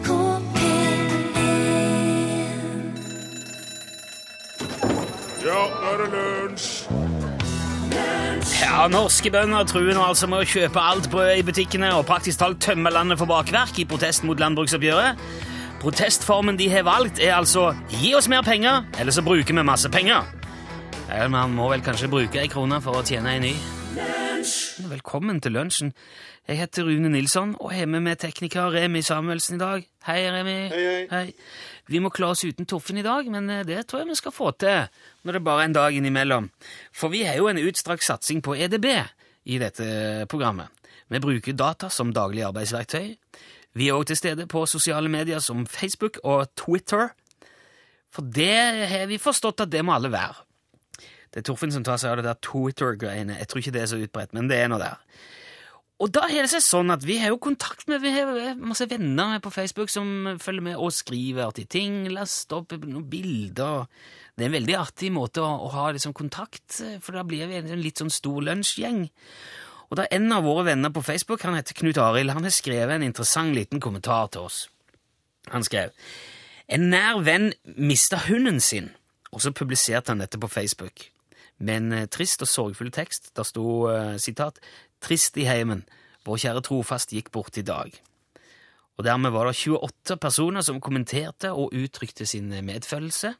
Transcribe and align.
NRK 0.00 0.10
P1 0.54 1.40
Ja, 5.44 5.60
nå 5.68 5.90
er 5.90 6.00
det 6.00 6.08
lunsj! 6.14 6.68
Ja, 8.60 8.86
Norske 8.88 9.30
bønder 9.32 9.64
truer 9.68 9.94
nå 9.96 10.02
altså 10.04 10.28
med 10.30 10.44
å 10.44 10.48
kjøpe 10.48 10.80
alt 10.80 11.08
brød 11.12 11.40
i 11.40 11.44
butikkene 11.44 11.90
og 11.96 12.06
praktisk 12.08 12.40
talt 12.40 12.60
tømme 12.62 12.92
landet 12.92 13.18
for 13.20 13.28
bakverk 13.28 13.78
i 13.80 13.86
protest 13.88 14.24
mot 14.24 14.40
landbruksoppgjøret. 14.40 15.20
Protestformen 15.80 16.58
de 16.60 16.68
har 16.70 16.84
valgt, 16.84 17.20
er 17.20 17.34
altså 17.38 17.74
'gi 17.88 18.14
oss 18.14 18.28
mer 18.28 18.42
penger', 18.44 18.84
eller 19.00 19.12
så 19.12 19.22
bruker 19.24 19.54
vi 19.54 19.62
masse 19.64 19.88
penger. 19.88 20.22
Eller 21.10 21.28
man 21.28 21.50
må 21.56 21.68
vel 21.72 21.80
kanskje 21.80 22.08
bruke 22.08 22.40
ei 22.40 22.48
krone 22.48 22.80
for 22.80 23.00
å 23.00 23.02
tjene 23.04 23.32
ei 23.32 23.40
ny. 23.40 23.54
Velkommen 24.40 25.36
til 25.44 25.52
lunsjen. 25.52 25.90
Jeg 26.48 26.56
heter 26.62 26.86
Rune 26.88 27.10
Nilsson 27.12 27.50
og 27.60 27.74
er 27.76 27.84
med 27.86 28.00
med 28.00 28.16
tekniker 28.22 28.72
Remi 28.72 29.02
Samuelsen 29.04 29.58
i 29.58 29.60
dag. 29.60 29.84
Hei, 30.06 30.16
Remi. 30.32 30.54
Hei, 30.72 30.94
hei. 31.10 31.34
Vi 31.92 32.00
må 32.00 32.08
klare 32.08 32.32
oss 32.32 32.46
uten 32.48 32.64
Toffen 32.64 32.96
i 32.96 33.04
dag, 33.04 33.28
men 33.28 33.50
eh, 33.50 33.66
det 33.68 33.82
tror 33.90 34.00
jeg 34.00 34.08
vi 34.08 34.16
skal 34.16 34.32
få 34.32 34.54
til 34.56 34.88
når 35.28 35.36
det 35.36 35.44
bare 35.44 35.66
er 35.66 35.68
en 35.68 35.76
dag 35.76 35.96
innimellom. 35.98 36.48
For 36.92 37.12
vi 37.12 37.26
har 37.28 37.36
jo 37.36 37.50
en 37.52 37.60
utstrakt 37.60 38.06
satsing 38.06 38.40
på 38.40 38.56
EDB 38.56 38.88
i 39.44 39.60
dette 39.60 40.24
programmet. 40.32 40.72
Vi 41.12 41.20
bruker 41.20 41.52
data 41.52 41.90
som 41.92 42.14
daglig 42.16 42.46
arbeidsverktøy. 42.48 43.16
Vi 43.76 43.88
er 43.88 43.98
også 43.98 44.14
til 44.14 44.22
stede 44.22 44.48
på 44.48 44.64
sosiale 44.64 45.12
medier 45.12 45.44
som 45.44 45.66
Facebook 45.66 46.16
og 46.24 46.48
Twitter. 46.56 47.10
For 48.08 48.24
det 48.24 48.88
har 48.88 49.10
vi 49.10 49.20
forstått 49.20 49.66
at 49.66 49.72
det 49.74 49.84
må 49.84 49.98
alle 49.98 50.08
være. 50.16 50.46
Det 51.30 51.42
er 51.42 51.46
Torfinn 51.46 51.74
som 51.74 51.84
tar 51.86 52.00
seg 52.02 52.12
av 52.12 52.20
det 52.20 52.26
der 52.26 52.40
Twitter-greiene. 52.42 53.38
Jeg 53.38 53.50
tror 53.50 53.62
ikke 53.62 53.74
det 53.76 53.84
er 53.84 53.92
så 53.92 54.00
utbredt, 54.02 54.34
men 54.34 54.50
det 54.50 54.58
er 54.58 54.72
noe 54.72 54.82
der. 54.82 54.98
Og 56.00 56.08
da 56.16 56.24
har 56.30 56.46
det 56.48 56.62
sånn 56.64 56.88
at 56.94 57.04
vi 57.04 57.18
har 57.20 57.28
jo 57.34 57.40
kontakt 57.42 57.84
med 57.90 58.00
vi 58.00 58.14
har 58.14 58.56
masse 58.56 58.86
venner 58.88 59.36
på 59.44 59.52
Facebook 59.52 59.92
som 59.92 60.38
følger 60.40 60.64
med 60.70 60.80
og 60.80 60.94
skriver 60.96 61.44
artige 61.44 61.68
ting, 61.76 62.06
laster 62.08 62.62
opp 62.62 62.72
noen 62.80 63.04
bilder. 63.12 63.84
Det 64.32 64.46
er 64.46 64.48
en 64.48 64.56
veldig 64.56 64.78
artig 64.80 65.10
måte 65.12 65.44
å, 65.44 65.50
å 65.66 65.68
ha 65.74 65.90
liksom 65.92 66.16
kontakt, 66.16 66.78
for 67.04 67.18
da 67.18 67.26
blir 67.28 67.50
vi 67.50 67.60
en 67.60 67.84
litt 67.84 68.00
sånn 68.00 68.12
stor 68.12 68.40
lunsjgjeng. 68.48 69.04
Og 69.90 70.00
da 70.00 70.08
en 70.14 70.32
av 70.32 70.46
våre 70.48 70.70
venner 70.70 70.92
på 70.94 71.04
Facebook, 71.04 71.44
han 71.44 71.58
heter 71.58 71.76
Knut 71.76 72.00
Arild, 72.00 72.32
han 72.32 72.48
har 72.48 72.54
skrevet 72.54 72.96
en 72.96 73.04
interessant 73.04 73.52
liten 73.52 73.82
kommentar 73.82 74.32
til 74.32 74.48
oss. 74.48 74.64
Han 75.52 75.66
skrev 75.66 75.92
En 76.70 76.84
nær 76.92 77.18
venn 77.26 77.50
mista 77.74 78.20
hunden 78.28 78.60
sin, 78.62 78.92
og 79.34 79.42
så 79.42 79.50
publiserte 79.50 80.14
han 80.14 80.22
dette 80.22 80.38
på 80.38 80.48
Facebook. 80.48 81.10
Med 81.60 81.76
en 81.76 81.92
eh, 81.96 82.08
trist 82.08 82.42
og 82.44 82.50
sorgfull 82.50 82.92
tekst. 82.94 83.32
Der 83.36 83.46
sto 83.48 83.88
eh, 83.92 84.16
sitat 84.18 84.60
Trist 85.00 85.38
i 85.40 85.46
heimen. 85.48 85.84
Vår 86.28 86.40
kjære 86.42 86.64
trofast 86.64 87.14
gikk 87.16 87.30
bort 87.32 87.56
i 87.56 87.64
dag. 87.64 87.94
Og 89.00 89.06
dermed 89.06 89.32
var 89.32 89.48
det 89.48 89.56
28 89.56 90.18
personer 90.20 90.64
som 90.64 90.80
kommenterte 90.80 91.54
og 91.56 91.72
uttrykte 91.72 92.26
sin 92.28 92.50
medfølelse, 92.52 93.32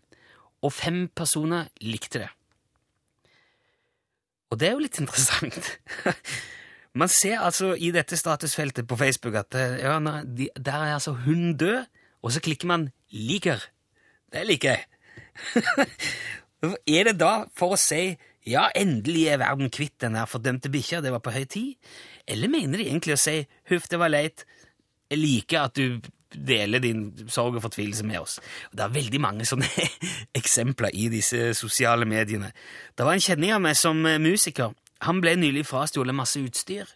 og 0.64 0.72
fem 0.72 1.02
personer 1.12 1.68
likte 1.84 2.22
det. 2.22 2.30
Og 4.50 4.58
det 4.60 4.68
er 4.68 4.72
jo 4.72 4.82
litt 4.82 4.98
interessant. 5.02 5.68
Man 7.00 7.10
ser 7.12 7.44
altså 7.44 7.74
i 7.78 7.92
dette 7.94 8.18
statusfeltet 8.18 8.88
på 8.91 8.96
Facebook 8.98 9.36
at 9.38 9.54
eh, 9.54 9.76
ja, 9.84 9.98
de, 10.24 10.48
der 10.56 10.86
er 10.88 10.96
altså 10.96 11.12
hun 11.26 11.56
død, 11.56 11.84
og 12.22 12.32
så 12.32 12.41
klikker 12.41 12.66
man 12.66 12.91
'liker'. 13.12 13.68
Det 14.32 14.46
liker 14.46 14.68
jeg. 14.68 14.84
er 16.62 17.11
det 17.11 17.16
da 17.20 17.34
for 17.56 17.75
å 17.75 17.80
si 17.80 18.14
ja, 18.48 18.69
endelig 18.77 19.27
er 19.28 19.41
verden 19.42 19.70
kvitt 19.72 19.98
den 20.00 20.16
her 20.16 20.28
fordømte 20.28 20.70
bikkja, 20.72 21.03
det 21.05 21.12
var 21.12 21.22
på 21.25 21.34
høy 21.34 21.44
tid? 21.50 21.92
Eller 22.28 22.53
mener 22.53 22.80
de 22.80 22.89
egentlig 22.89 23.16
å 23.16 23.20
si 23.20 23.36
huff, 23.70 23.89
det 23.91 24.00
var 24.00 24.12
leit, 24.12 24.47
jeg 25.11 25.20
liker 25.20 25.66
at 25.66 25.77
du 25.77 26.00
deler 26.31 26.78
din 26.83 27.08
sorg 27.28 27.58
og 27.58 27.64
fortvilelse 27.64 28.06
med 28.06 28.20
oss. 28.20 28.38
Det 28.72 28.84
er 28.84 28.94
veldig 28.94 29.20
mange 29.22 29.47
sånne 29.48 29.66
eksempler 30.41 30.94
i 30.94 31.08
disse 31.12 31.50
sosiale 31.58 32.06
mediene. 32.08 32.53
Det 32.94 33.06
var 33.06 33.19
en 33.19 33.25
kjenning 33.25 33.55
av 33.56 33.65
meg 33.65 33.77
som 33.78 34.04
eh, 34.06 34.21
musiker. 34.22 34.72
Han 35.06 35.21
ble 35.22 35.34
nylig 35.41 35.66
frastjålet 35.66 36.16
masse 36.16 36.41
utstyr. 36.41 36.88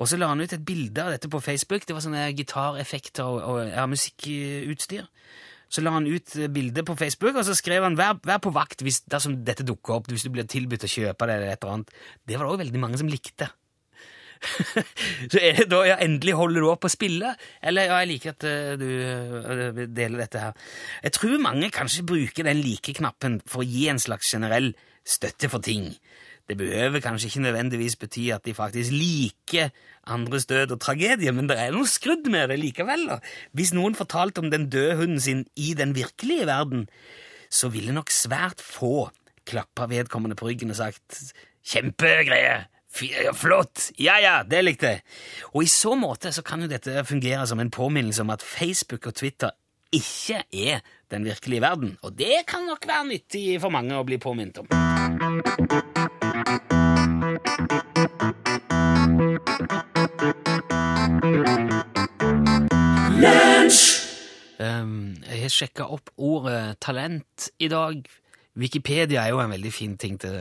Og 0.00 0.08
så 0.08 0.16
la 0.16 0.30
han 0.30 0.40
ut 0.40 0.52
et 0.52 0.64
bilde 0.64 1.02
av 1.02 1.12
dette 1.12 1.28
på 1.28 1.42
Facebook. 1.44 1.86
Det 1.86 1.96
var 1.96 2.04
sånne 2.04 2.28
gitareffekter 2.36 3.24
og, 3.24 3.40
og 3.44 3.72
ja, 3.72 3.84
musikkutstyr. 3.88 5.08
Så 5.70 5.84
la 5.84 5.92
han 5.94 6.08
ut 6.08 6.34
bilde 6.50 6.82
på 6.86 6.96
Facebook, 6.98 7.36
og 7.38 7.46
så 7.46 7.54
skrev 7.54 7.86
han 7.86 7.98
vær, 7.98 8.18
vær 8.26 8.42
på 8.42 8.50
vakt 8.54 8.82
hvis 8.82 9.04
dersom 9.10 9.38
dette 9.46 9.66
dukker 9.66 10.00
opp, 10.00 10.10
hvis 10.10 10.26
du 10.26 10.32
blir 10.34 10.48
tilbudt 10.50 10.88
å 10.88 10.90
kjøpe 10.90 11.28
det 11.30 11.36
eller 11.38 11.52
et 11.52 11.62
eller 11.62 11.76
annet. 11.76 11.96
Det 12.26 12.36
var 12.36 12.46
det 12.46 12.52
også 12.52 12.64
veldig 12.64 12.82
mange 12.82 13.00
som 13.00 13.10
likte. 13.10 13.50
så 15.32 15.40
er 15.40 15.58
det 15.58 15.66
da 15.68 15.82
ja, 15.84 15.96
endelig 16.00 16.34
holder 16.38 16.64
du 16.64 16.68
opp 16.70 16.86
å 16.88 16.92
spille, 16.92 17.34
eller 17.62 17.90
ja, 17.90 17.98
jeg 18.02 18.10
liker 18.14 18.34
at 18.34 18.46
eh, 18.48 18.70
du 18.80 18.88
eh, 18.88 19.82
deler 19.84 20.24
dette 20.24 20.44
her. 20.46 20.70
Jeg 21.04 21.16
tror 21.18 21.42
mange 21.44 21.70
kanskje 21.74 22.06
bruker 22.08 22.48
den 22.48 22.62
like-knappen 22.64 23.40
for 23.46 23.62
å 23.62 23.68
gi 23.68 23.86
en 23.92 24.00
slags 24.00 24.32
generell 24.32 24.72
støtte 25.06 25.50
for 25.52 25.64
ting. 25.64 25.92
Det 26.50 26.56
behøver 26.58 26.98
kanskje 26.98 27.28
ikke 27.30 27.44
nødvendigvis 27.44 27.94
bety 27.96 28.24
at 28.34 28.42
de 28.42 28.54
faktisk 28.56 28.90
liker 28.90 29.68
andres 30.10 30.48
død 30.50 30.74
og 30.74 30.80
tragedie, 30.82 31.30
men 31.30 31.46
det 31.46 31.54
er 31.62 31.70
noe 31.70 31.86
skrudd 31.86 32.26
med 32.26 32.50
det 32.50 32.56
likevel. 32.58 33.06
da. 33.06 33.20
Hvis 33.54 33.70
noen 33.76 33.94
fortalte 33.94 34.42
om 34.42 34.50
den 34.50 34.66
døde 34.72 34.96
hunden 34.98 35.20
sin 35.22 35.44
i 35.54 35.74
den 35.78 35.94
virkelige 35.94 36.48
verden, 36.50 36.88
så 37.50 37.70
ville 37.70 37.94
nok 37.94 38.10
svært 38.10 38.58
få 38.58 39.12
klappa 39.46 39.86
vedkommende 39.86 40.34
på 40.34 40.50
ryggen 40.50 40.74
og 40.74 40.76
sagt 40.76 41.22
'kjempegreie'. 41.62 42.66
Flott! 43.34 43.92
Ja, 43.98 44.18
ja, 44.18 44.42
det 44.42 44.64
likte 44.64 44.86
jeg. 44.86 45.02
Og 45.54 45.62
i 45.62 45.70
så 45.70 45.94
måte 45.94 46.32
så 46.32 46.42
kan 46.42 46.62
jo 46.62 46.66
dette 46.66 47.04
fungere 47.04 47.46
som 47.46 47.60
en 47.60 47.70
påminnelse 47.70 48.22
om 48.22 48.30
at 48.30 48.42
Facebook 48.42 49.06
og 49.06 49.14
Twitter 49.14 49.50
ikke 49.92 50.42
er 50.52 50.80
den 51.10 51.24
virkelige 51.24 51.60
verden. 51.60 51.98
Og 52.02 52.18
det 52.18 52.42
kan 52.48 52.66
nok 52.66 52.86
være 52.86 53.06
nyttig 53.06 53.60
for 53.60 53.70
mange 53.70 53.94
å 53.94 54.02
bli 54.02 54.18
påminnet 54.18 54.58
om. 54.58 56.19
Um, 64.60 65.16
jeg 65.24 65.42
har 65.42 65.52
sjekka 65.52 65.86
opp 65.92 66.10
ordet 66.16 66.78
talent 66.80 67.50
i 67.60 67.68
dag. 67.68 68.00
Wikipedia 68.60 69.22
er 69.22 69.34
jo 69.34 69.42
en 69.42 69.52
veldig 69.52 69.72
fin 69.72 69.94
ting 70.00 70.16
til, 70.20 70.34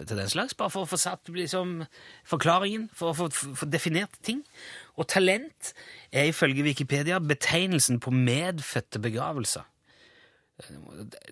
til 0.00 0.16
den 0.16 0.28
slags, 0.32 0.56
bare 0.56 0.72
for 0.72 0.84
å 0.84 0.90
få 0.90 0.98
satt 1.00 1.28
liksom, 1.32 1.84
forklaringen, 2.28 2.88
for 2.96 3.12
å 3.12 3.16
få 3.16 3.28
få 3.30 3.68
definert 3.68 4.16
ting. 4.26 4.42
Og 4.96 5.08
talent 5.12 5.74
er 6.12 6.32
ifølge 6.32 6.64
Wikipedia 6.66 7.20
betegnelsen 7.20 8.00
på 8.00 8.12
medfødte 8.16 9.00
begavelser. 9.04 9.68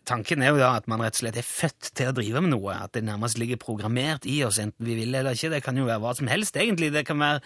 Tanken 0.04 0.42
er 0.44 0.52
jo 0.52 0.60
da 0.60 0.74
at 0.76 0.88
man 0.90 1.00
rett 1.00 1.16
og 1.16 1.22
slett 1.22 1.38
er 1.40 1.46
født 1.46 1.94
til 1.96 2.10
å 2.10 2.16
drive 2.16 2.42
med 2.44 2.52
noe, 2.52 2.76
at 2.76 2.92
det 2.92 3.06
nærmest 3.06 3.40
ligger 3.40 3.60
programmert 3.60 4.28
i 4.28 4.42
oss, 4.44 4.60
enten 4.60 4.84
vi 4.84 4.98
vil 4.98 5.16
eller 5.16 5.36
ikke. 5.36 5.54
Det 5.54 5.62
kan 5.64 5.80
jo 5.80 5.88
være 5.88 6.02
hva 6.02 6.12
som 6.18 6.28
helst, 6.28 6.58
egentlig. 6.60 6.90
Det 6.92 7.06
kan 7.08 7.22
være 7.22 7.40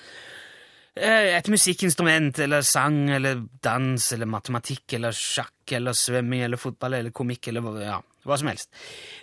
eh, 0.98 1.36
et 1.36 1.50
musikkinstrument, 1.52 2.42
eller 2.42 2.66
sang, 2.66 3.04
eller 3.14 3.44
dans, 3.62 4.10
eller 4.16 4.30
matematikk, 4.30 4.98
eller 4.98 5.14
sjakk, 5.14 5.54
eller 5.78 5.94
svømming, 5.94 6.42
eller 6.48 6.58
fotball, 6.58 6.98
eller 6.98 7.14
komikk, 7.14 7.52
eller 7.52 7.82
ja, 7.84 8.00
hva 8.26 8.38
som 8.40 8.50
helst. 8.50 8.72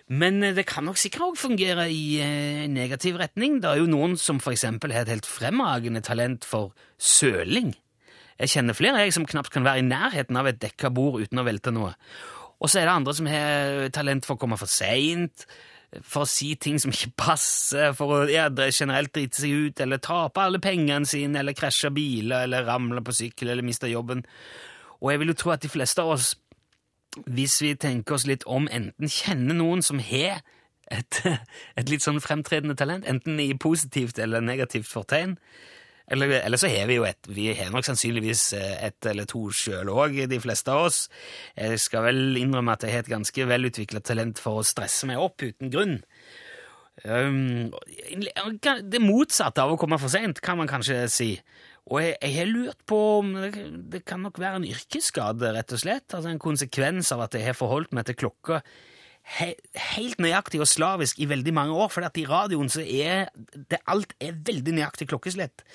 Men 0.07 0.39
eh, 0.39 0.55
det 0.55 0.67
kan 0.71 0.87
nok 0.87 0.99
sikkert 1.01 1.27
også 1.27 1.49
fungere 1.49 1.89
i 1.91 2.05
eh, 2.23 2.65
negativ 2.71 3.19
retning. 3.19 3.59
Det 3.59 3.73
er 3.73 3.83
jo 3.83 3.91
noen 3.91 4.15
som 4.21 4.39
for 4.39 4.55
eksempel 4.55 4.95
har 4.95 5.03
et 5.03 5.17
helt 5.17 5.27
fremragende 5.27 6.03
talent 6.07 6.47
for 6.47 6.71
søling. 6.95 7.75
Jeg 8.35 8.51
kjenner 8.51 8.75
flere 8.75 9.03
jeg 9.05 9.13
som 9.15 9.27
knapt 9.27 9.53
kan 9.53 9.63
være 9.63 9.79
i 9.79 9.87
nærheten 9.87 10.35
av 10.35 10.49
et 10.49 10.59
dekka 10.59 10.89
bord 10.91 11.21
uten 11.23 11.39
å 11.39 11.45
velte 11.47 11.71
noe. 11.71 11.93
Og 12.61 12.71
så 12.71 12.79
er 12.79 12.87
det 12.87 12.95
andre 12.95 13.15
som 13.17 13.29
har 13.29 13.87
talent 13.95 14.27
for 14.27 14.37
å 14.37 14.41
komme 14.41 14.57
for 14.59 14.71
seint, 14.71 15.45
for 16.03 16.25
å 16.25 16.29
si 16.29 16.53
ting 16.59 16.79
som 16.81 16.91
ikke 16.91 17.13
passer, 17.19 17.93
for 17.95 18.13
å 18.13 18.19
ja, 18.31 18.47
generelt 18.49 19.13
drite 19.15 19.39
seg 19.41 19.67
ut, 19.67 19.83
eller 19.83 20.01
tape 20.03 20.43
alle 20.43 20.61
pengene 20.63 21.07
sine, 21.07 21.39
eller 21.39 21.55
krasje 21.55 21.91
biler, 21.95 22.47
eller 22.47 22.67
ramle 22.67 23.03
på 23.05 23.15
sykkel, 23.15 23.51
eller 23.51 23.65
miste 23.65 23.91
jobben. 23.91 24.25
Og 25.01 25.11
jeg 25.11 25.21
vil 25.21 25.31
jo 25.31 25.37
tro 25.39 25.53
at 25.55 25.63
de 25.63 25.71
fleste 25.71 26.03
av 26.03 26.15
oss, 26.15 26.33
hvis 27.31 27.61
vi 27.63 27.75
tenker 27.79 28.17
oss 28.17 28.27
litt 28.27 28.43
om, 28.51 28.67
enten 28.71 29.11
kjenner 29.11 29.55
noen 29.55 29.83
som 29.85 30.01
har 30.03 30.41
et, 30.91 31.21
et 31.79 31.91
litt 31.91 32.03
sånn 32.03 32.21
fremtredende 32.23 32.77
talent, 32.79 33.07
enten 33.07 33.39
i 33.39 33.53
positivt 33.59 34.19
eller 34.21 34.43
negativt 34.43 34.89
fortegn, 34.89 35.37
eller, 36.07 36.35
eller 36.39 36.61
så 36.61 36.69
har 36.69 36.85
vi 36.89 36.99
jo 36.99 37.05
et 37.07 37.29
Vi 37.31 37.47
har 37.57 37.71
nok 37.73 37.87
sannsynligvis 37.87 38.47
eh, 38.57 38.73
et 38.89 39.09
eller 39.09 39.25
to 39.29 39.47
sjøl 39.55 39.89
òg, 39.89 40.19
de 40.29 40.41
fleste 40.41 40.71
av 40.71 40.87
oss. 40.89 41.05
Jeg 41.57 41.81
skal 41.81 42.05
vel 42.05 42.39
innrømme 42.41 42.75
at 42.75 42.85
jeg 42.85 42.93
har 42.93 43.05
et 43.05 43.13
ganske 43.15 43.47
velutvikla 43.49 44.03
talent 44.05 44.41
for 44.41 44.61
å 44.61 44.67
stresse 44.67 45.09
meg 45.09 45.21
opp 45.21 45.41
uten 45.41 45.73
grunn. 45.73 45.99
Um, 47.03 47.73
det 48.87 49.01
motsatte 49.03 49.61
av 49.61 49.73
å 49.73 49.79
komme 49.79 49.97
for 49.99 50.13
seint, 50.13 50.39
kan 50.41 50.59
man 50.61 50.69
kanskje 50.69 51.01
si. 51.11 51.31
Og 51.91 51.99
jeg, 52.01 52.15
jeg 52.21 52.37
har 52.37 52.49
lurt 52.49 52.81
på 52.89 52.99
om 53.19 53.33
det, 53.41 53.51
det 53.93 54.05
kan 54.07 54.23
nok 54.25 54.39
være 54.41 54.61
en 54.61 54.67
yrkesskade, 54.69 55.51
rett 55.57 55.73
og 55.75 55.81
slett. 55.81 56.07
Altså 56.09 56.31
en 56.31 56.41
konsekvens 56.41 57.11
av 57.13 57.25
at 57.25 57.37
jeg 57.37 57.49
har 57.49 57.57
forholdt 57.57 57.93
meg 57.97 58.07
til 58.07 58.17
klokka 58.25 58.61
he, 59.25 59.53
helt 59.93 60.19
nøyaktig 60.21 60.61
og 60.61 60.69
slavisk 60.69 61.19
i 61.19 61.29
veldig 61.29 61.53
mange 61.53 61.73
år. 61.73 61.91
For 61.93 62.05
i 62.05 62.25
radioen 62.29 62.69
så 62.71 62.81
er 62.85 63.29
det 63.71 63.81
alt 63.87 64.13
er 64.19 64.37
veldig 64.45 64.77
nøyaktig 64.77 65.09
klokkeslett. 65.11 65.65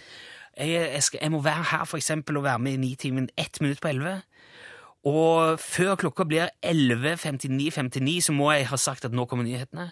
Jeg, 0.57 0.69
jeg, 0.69 1.03
skal, 1.03 1.19
jeg 1.23 1.33
må 1.33 1.41
være 1.43 1.69
her 1.73 1.85
for 1.85 1.97
eksempel 1.97 2.37
og 2.37 2.45
være 2.45 2.59
med 2.59 2.73
i 2.73 2.77
Nitimen 2.77 3.31
ett 3.37 3.61
minutt 3.61 3.81
på 3.81 3.89
elleve. 3.89 4.21
Og 5.07 5.61
før 5.61 5.95
klokka 5.97 6.27
blir 6.29 6.51
11.59,59, 6.67 8.21
så 8.21 8.33
må 8.37 8.51
jeg 8.53 8.69
ha 8.69 8.77
sagt 8.77 9.07
at 9.09 9.17
nå 9.17 9.25
kommer 9.25 9.47
nyhetene. 9.47 9.91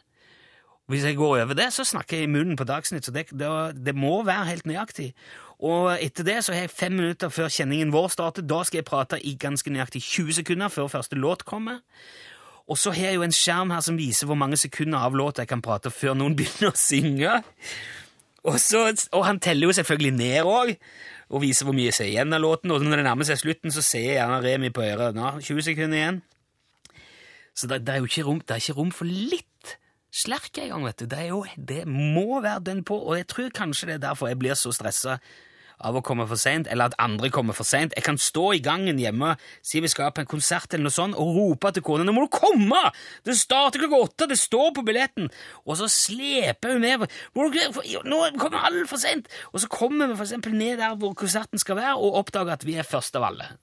Hvis 0.88 1.05
jeg 1.05 1.16
går 1.16 1.43
over 1.43 1.55
det, 1.55 1.72
så 1.72 1.84
snakker 1.84 2.16
jeg 2.16 2.28
i 2.28 2.32
munnen 2.32 2.56
på 2.56 2.64
Dagsnytt, 2.64 3.05
så 3.05 3.12
det, 3.12 3.26
det, 3.31 3.49
det, 3.87 3.94
må 3.94 4.22
være 4.25 4.46
helt 4.49 4.66
nøyaktig. 4.66 5.10
Og 5.58 5.99
etter 6.00 6.25
det 6.25 6.38
så 6.44 6.55
har 6.55 6.64
jeg 6.64 6.72
fem 6.72 6.93
minutter 6.96 7.28
før 7.28 7.50
kjenningen 7.52 7.93
vår 7.93 8.08
starter. 8.08 8.46
Da 8.46 8.62
skal 8.64 8.81
jeg 8.81 8.88
prate 8.88 9.20
i 9.20 9.34
ganske 9.37 9.72
nøyaktig 9.72 10.00
20 10.02 10.38
sekunder 10.40 10.72
før 10.72 10.88
første 10.88 11.16
låt 11.16 11.44
kommer. 11.44 11.82
Og 12.69 12.76
så 12.76 12.93
har 12.93 13.11
jeg 13.11 13.19
jo 13.19 13.25
en 13.25 13.35
skjerm 13.35 13.73
her 13.73 13.85
som 13.85 13.99
viser 13.99 14.29
hvor 14.29 14.38
mange 14.38 14.59
sekunder 14.61 15.00
av 15.00 15.17
låta 15.17 15.44
jeg 15.44 15.53
kan 15.53 15.65
prate 15.65 15.93
før 15.93 16.17
noen 16.19 16.37
begynner 16.38 16.73
å 16.73 16.79
synge. 16.79 17.38
Og, 18.49 18.56
så, 18.62 18.87
og 19.17 19.25
han 19.26 19.41
teller 19.43 19.69
jo 19.69 19.76
selvfølgelig 19.76 20.15
ned 20.17 20.49
òg, 20.49 20.75
og 21.29 21.43
viser 21.43 21.69
hvor 21.69 21.76
mye 21.76 21.91
jeg 21.91 21.99
ser 21.99 22.11
igjen 22.12 22.32
av 22.32 22.44
låten. 22.44 22.73
Og 22.73 22.85
når 22.85 23.00
det 23.00 23.09
nærmer 23.09 23.29
seg 23.29 23.41
slutten, 23.41 23.75
så 23.75 23.85
ser 23.85 24.05
jeg 24.05 24.19
gjerne 24.20 24.41
Remi 24.44 24.73
på 24.73 24.85
øret. 24.85 25.17
Nå, 25.17 25.35
20 25.44 25.67
sekunder 25.67 26.00
igjen. 26.00 26.23
Så 27.59 27.67
det, 27.67 27.82
det, 27.85 27.94
er 27.94 28.05
jo 28.05 28.09
ikke 28.09 28.25
rom, 28.29 28.41
det 28.44 28.55
er 28.55 28.62
ikke 28.62 28.79
rom 28.79 28.94
for 28.94 29.11
litt 29.11 29.75
slerk 30.15 30.61
engang, 30.62 30.87
vet 30.87 31.03
du. 31.03 31.09
Det, 31.11 31.19
er 31.19 31.32
jo, 31.32 31.43
det 31.56 31.82
må 31.91 32.41
være 32.44 32.65
dønn 32.70 32.85
på, 32.87 32.97
og 33.00 33.19
jeg 33.19 33.29
tror 33.32 33.55
kanskje 33.56 33.91
det 33.91 33.97
er 33.99 34.06
derfor 34.06 34.31
jeg 34.31 34.38
blir 34.41 34.59
så 34.59 34.73
stressa 34.76 35.19
av 35.79 35.99
å 35.99 36.03
komme 36.05 36.27
for 36.29 36.41
seint, 36.41 36.69
eller 36.71 36.91
at 36.91 36.97
andre 37.03 37.31
kommer 37.35 37.57
for 37.57 37.69
seint. 37.69 37.95
Jeg 37.97 38.07
kan 38.07 38.19
stå 38.19 38.53
i 38.57 38.63
gangen 38.65 38.99
hjemme, 38.99 39.35
si 39.63 39.83
vi 39.85 39.91
skal 39.91 40.11
på 40.15 40.25
en 40.25 40.31
konsert 40.31 40.73
eller 40.73 40.89
noe 40.89 40.95
sånt, 40.95 41.19
og 41.19 41.37
rope 41.37 41.73
til 41.75 41.85
kona 41.87 42.07
'Nå 42.07 42.15
må 42.17 42.27
du 42.27 42.33
komme! 42.35 42.83
Det 43.25 43.37
starter 43.39 43.79
klokka 43.83 44.03
åtte! 44.09 44.29
Det 44.29 44.39
står 44.39 44.75
på 44.75 44.85
billetten!' 44.87 45.31
Og 45.67 45.77
så 45.79 45.89
sleper 45.89 46.73
hun 46.73 46.81
med 46.81 47.07
'Nå 47.35 48.19
kommer 48.39 48.59
alle 48.65 48.87
for 48.87 48.99
seint!' 48.99 49.29
Og 49.53 49.61
så 49.61 49.69
kommer 49.69 50.07
vi 50.09 50.17
for 50.17 50.25
eksempel 50.25 50.55
ned 50.55 50.79
der 50.79 50.97
hvor 50.97 51.15
konserten 51.15 51.59
skal 51.59 51.77
være, 51.77 51.97
og 51.97 52.15
oppdager 52.25 52.53
at 52.53 52.67
vi 52.67 52.75
er 52.75 52.83
først 52.83 53.17
av 53.17 53.31
alle. 53.31 53.59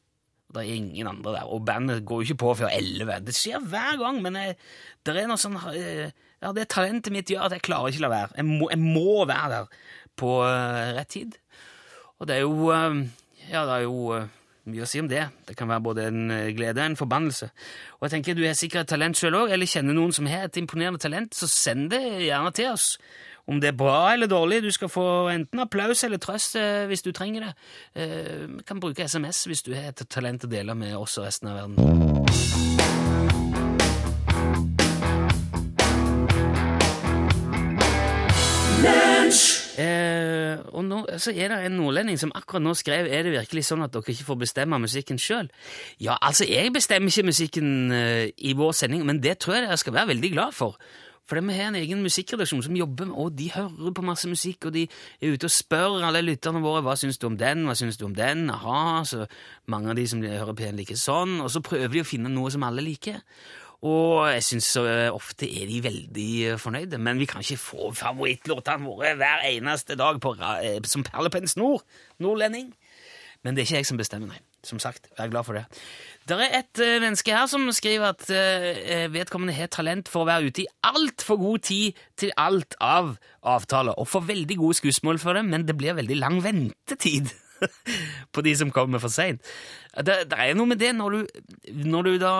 Det 0.56 0.64
er 0.64 0.76
ingen 0.78 1.08
andre 1.08 1.34
der, 1.36 1.50
og 1.52 1.66
bandet 1.66 2.06
går 2.06 2.22
jo 2.22 2.26
ikke 2.30 2.44
på 2.46 2.54
før 2.62 2.72
elleve. 2.72 3.20
Det 3.28 3.36
skjer 3.36 3.60
hver 3.60 3.98
gang, 4.00 4.22
men 4.24 4.38
jeg, 4.40 4.56
det 5.04 5.16
er 5.18 5.28
noe 5.28 5.42
sånn 5.42 5.58
eh, 5.74 6.14
Ja, 6.44 6.52
det 6.54 6.68
talentet 6.70 7.12
mitt 7.12 7.32
gjør 7.32 7.48
at 7.48 7.56
jeg 7.56 7.64
klarer 7.66 7.92
ikke 7.92 8.06
la 8.06 8.12
være. 8.12 8.36
Jeg 8.38 8.46
må, 8.46 8.70
jeg 8.70 8.80
må 8.80 9.26
være 9.28 9.50
der 9.52 9.70
på 10.20 10.32
uh, 10.46 10.94
rett 10.96 11.12
tid. 11.12 11.36
Og 12.20 12.28
det 12.28 12.36
er 12.36 12.42
jo 12.46 12.72
eh, 12.72 12.96
Ja, 13.52 13.66
det 13.66 13.74
er 13.76 13.84
jo 13.86 14.14
eh, 14.16 14.30
mye 14.72 14.86
å 14.86 14.90
si 14.90 15.00
om 15.02 15.10
det. 15.12 15.28
Det 15.46 15.56
kan 15.58 15.70
være 15.70 15.86
både 15.86 16.08
en 16.10 16.32
eh, 16.32 16.54
glede 16.56 16.82
og 16.82 16.86
en 16.92 16.98
forbannelse. 17.00 17.52
Og 18.00 18.08
jeg 18.08 18.12
tenker 18.16 18.38
Du 18.38 18.46
har 18.46 18.58
sikkert 18.58 18.86
et 18.86 18.94
talent 18.96 19.20
sjøl 19.20 19.36
òg, 19.44 19.54
eller 19.54 19.70
kjenner 19.70 19.94
noen 19.98 20.14
som 20.16 20.30
har 20.32 20.48
et 20.48 20.58
imponerende 20.62 21.02
talent, 21.02 21.36
så 21.36 21.50
send 21.52 21.90
det 21.94 22.04
gjerne 22.26 22.52
til 22.56 22.72
oss. 22.72 22.98
Om 23.46 23.60
det 23.62 23.70
er 23.70 23.78
bra 23.78 24.14
eller 24.14 24.26
dårlig, 24.26 24.64
du 24.64 24.72
skal 24.74 24.90
få 24.90 25.30
enten 25.30 25.62
applaus 25.62 26.02
eller 26.04 26.18
trøst 26.18 26.58
hvis 26.90 27.06
du 27.06 27.12
trenger 27.14 27.46
det. 27.46 27.54
Vi 27.94 28.66
kan 28.66 28.82
bruke 28.82 29.06
SMS 29.06 29.44
hvis 29.46 29.62
du 29.62 29.70
har 29.78 29.92
et 29.92 30.02
talent 30.10 30.48
å 30.48 30.50
dele 30.50 30.74
med 30.74 30.98
oss 30.98 31.20
og 31.22 31.28
resten 31.28 31.54
av 31.54 31.62
verden. 31.62 31.78
Eh, 39.76 40.60
og 40.72 40.86
nå, 40.88 41.02
så 41.20 41.34
er 41.36 41.52
det 41.52 41.58
en 41.68 41.78
nordlending 41.80 42.20
som 42.20 42.32
akkurat 42.38 42.64
nå 42.64 42.76
skrev 42.80 43.10
er 43.12 43.26
det 43.28 43.34
virkelig 43.34 43.66
sånn 43.68 43.84
at 43.84 43.92
dere 43.92 44.14
ikke 44.14 44.28
får 44.30 44.42
bestemme 44.46 44.80
musikken 44.80 45.20
sjøl. 45.20 45.50
Ja, 46.00 46.16
altså, 46.22 46.48
jeg 46.48 46.72
bestemmer 46.76 47.12
ikke 47.12 47.32
musikken 47.32 47.74
eh, 47.96 48.30
i 48.38 48.56
vår 48.56 48.76
sending, 48.78 49.04
men 49.08 49.20
det 49.24 49.40
tror 49.44 49.58
jeg 49.58 49.68
dere 49.68 49.82
skal 49.82 49.98
være 49.98 50.14
veldig 50.14 50.32
glad 50.38 50.56
for. 50.56 50.80
For 51.26 51.42
vi 51.42 51.56
har 51.58 51.72
en 51.72 51.80
egen 51.80 52.04
musikkredaksjon 52.06 52.62
som 52.68 52.76
jobber 52.78 53.10
og 53.10 53.32
de 53.34 53.48
hører 53.50 53.94
på 53.98 54.04
masse 54.06 54.30
musikk, 54.30 54.68
og 54.70 54.76
de 54.76 54.84
er 54.86 55.34
ute 55.34 55.50
og 55.50 55.54
spør 55.54 56.06
alle 56.06 56.22
lytterne 56.22 56.62
våre 56.62 56.84
hva 56.86 56.94
syns 57.02 57.18
du 57.18 57.26
om 57.32 57.38
den, 57.40 57.64
hva 57.66 57.74
syns 57.78 57.98
du 57.98 58.06
om 58.06 58.14
den, 58.14 58.46
aha, 58.54 59.02
så 59.10 59.26
mange 59.74 59.90
av 59.90 59.98
de 59.98 60.06
som 60.12 60.22
hører 60.22 60.54
på 60.54 60.68
en 60.68 60.78
liker 60.78 61.00
sånn, 61.02 61.40
og 61.42 61.50
så 61.50 61.64
prøver 61.66 61.98
de 61.98 62.04
å 62.04 62.08
finne 62.08 62.30
noe 62.30 62.54
som 62.54 62.68
alle 62.68 62.86
liker. 62.86 63.24
Og 63.86 64.26
jeg 64.34 64.44
syns 64.48 64.72
ofte 65.14 65.46
er 65.46 65.68
de 65.70 65.82
veldig 65.86 66.30
eh, 66.48 66.58
fornøyde, 66.62 66.98
men 66.98 67.20
vi 67.22 67.28
kan 67.30 67.44
ikke 67.44 67.62
få 67.62 67.92
favorittlåtene 67.94 68.88
våre 68.88 69.14
hver 69.20 69.46
eneste 69.52 69.98
dag 70.00 70.18
på, 70.24 70.34
eh, 70.42 70.80
som 70.90 71.06
perler 71.06 71.34
på 71.34 71.44
en 71.44 71.52
snor. 71.52 71.86
Nordlending. 72.24 72.72
Men 73.46 73.54
det 73.54 73.62
er 73.62 73.70
ikke 73.70 73.82
jeg 73.84 73.90
som 73.92 74.02
bestemmer, 74.02 74.34
nei. 74.34 74.42
Som 74.66 74.80
sagt, 74.82 75.12
vær 75.20 75.30
glad 75.30 75.46
for 75.46 75.54
det. 75.54 75.68
Det 76.26 76.40
er 76.42 76.56
et 76.58 76.80
menneske 77.04 77.30
her 77.30 77.46
som 77.46 77.68
skriver 77.70 78.16
at 78.16 78.24
vedkommende 79.14 79.54
har 79.54 79.68
talent 79.70 80.10
for 80.10 80.24
å 80.24 80.26
være 80.32 80.50
ute 80.50 80.64
i 80.64 80.72
altfor 80.90 81.38
god 81.38 81.62
tid 81.68 82.00
til 82.18 82.32
alt 82.42 82.74
av 82.82 83.12
avtaler, 83.46 83.94
og 83.94 84.10
får 84.10 84.26
veldig 84.32 84.58
gode 84.58 84.80
skussmål 84.80 85.22
for 85.22 85.38
det, 85.38 85.44
men 85.46 85.68
det 85.68 85.78
blir 85.78 85.94
veldig 85.94 86.18
lang 86.18 86.40
ventetid 86.42 87.30
på 88.34 88.42
de 88.42 88.56
som 88.58 88.74
kommer 88.74 89.04
for 89.04 89.14
seint. 89.14 89.46
Det, 89.94 90.24
det, 90.32 90.40
er 90.40 90.58
noe 90.58 90.74
med 90.74 90.82
det 90.82 90.96
når 90.98 91.20
du, 91.20 91.38
når 91.86 92.10
du 92.10 92.18
da 92.26 92.34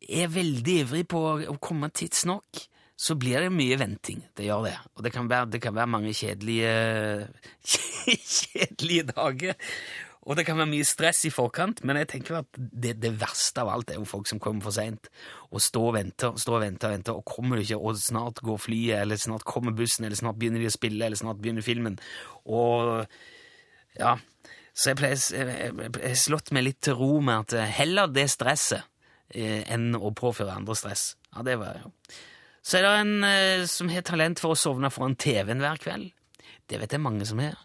er 0.00 0.30
veldig 0.32 0.74
ivrig 0.84 1.04
på 1.10 1.20
å 1.50 1.56
komme 1.62 1.90
tidsnok, 1.90 2.66
så 2.98 3.14
blir 3.14 3.44
det 3.44 3.54
mye 3.54 3.78
venting. 3.78 4.24
Det 4.34 4.48
gjør 4.48 4.66
det. 4.66 4.74
Og 4.96 5.04
det 5.06 5.12
kan 5.14 5.30
være, 5.30 5.50
det 5.54 5.62
kan 5.62 5.74
være 5.76 5.90
mange 5.90 6.12
kjedelige, 6.18 7.28
kjedelige 8.40 9.10
dager. 9.12 9.54
Og 10.28 10.36
det 10.36 10.44
kan 10.44 10.58
være 10.58 10.68
mye 10.68 10.84
stress 10.84 11.22
i 11.24 11.30
forkant, 11.32 11.80
men 11.86 12.00
jeg 12.02 12.08
tenker 12.10 12.40
at 12.42 12.58
det, 12.58 12.96
det 13.00 13.14
verste 13.20 13.62
av 13.62 13.70
alt 13.72 13.92
er 13.94 14.00
jo 14.00 14.08
folk 14.08 14.26
som 14.28 14.40
kommer 14.42 14.66
for 14.66 14.74
seint 14.76 15.06
og 15.48 15.62
står 15.64 15.86
og 15.86 15.94
venter 15.94 16.34
står 16.42 16.58
og 16.58 16.64
venter, 16.66 16.90
og 16.90 16.96
venter, 16.98 17.20
og 17.20 17.24
kommer 17.24 17.56
du 17.56 17.64
ikke, 17.64 17.78
og 17.78 17.96
snart 18.02 18.42
går 18.44 18.58
flyet, 18.60 18.98
eller 18.98 19.20
snart 19.20 19.46
kommer 19.48 19.72
bussen, 19.78 20.04
eller 20.04 20.18
snart 20.18 20.36
begynner 20.40 20.60
de 20.60 20.68
å 20.68 20.74
spille, 20.74 21.00
eller 21.06 21.16
snart 21.16 21.40
begynner 21.40 21.64
filmen. 21.64 21.96
Og 22.44 23.06
ja, 23.96 24.18
Så 24.74 24.92
jeg 24.92 25.16
jeg 26.02 26.18
slått 26.20 26.52
meg 26.52 26.66
litt 26.66 26.82
til 26.82 26.98
ro 26.98 27.22
med 27.24 27.48
at 27.48 27.72
heller 27.78 28.10
det 28.12 28.28
stresset 28.30 28.84
enn 29.34 29.92
å 29.98 30.12
påføre 30.16 30.54
andre 30.56 30.76
stress. 30.78 31.10
Ja, 31.34 31.44
det 31.44 31.58
var 31.60 31.80
jo. 31.82 31.92
Så 32.64 32.78
er 32.78 32.84
det 32.84 32.92
en 33.00 33.24
eh, 33.24 33.66
som 33.70 33.90
har 33.92 34.04
talent 34.04 34.40
for 34.42 34.54
å 34.54 34.58
sovne 34.58 34.90
foran 34.92 35.16
TV-en 35.20 35.62
hver 35.62 35.80
kveld. 35.80 36.10
Det 36.68 36.80
vet 36.80 36.92
jeg 36.92 37.04
mange 37.04 37.26
som 37.28 37.40
har. 37.40 37.56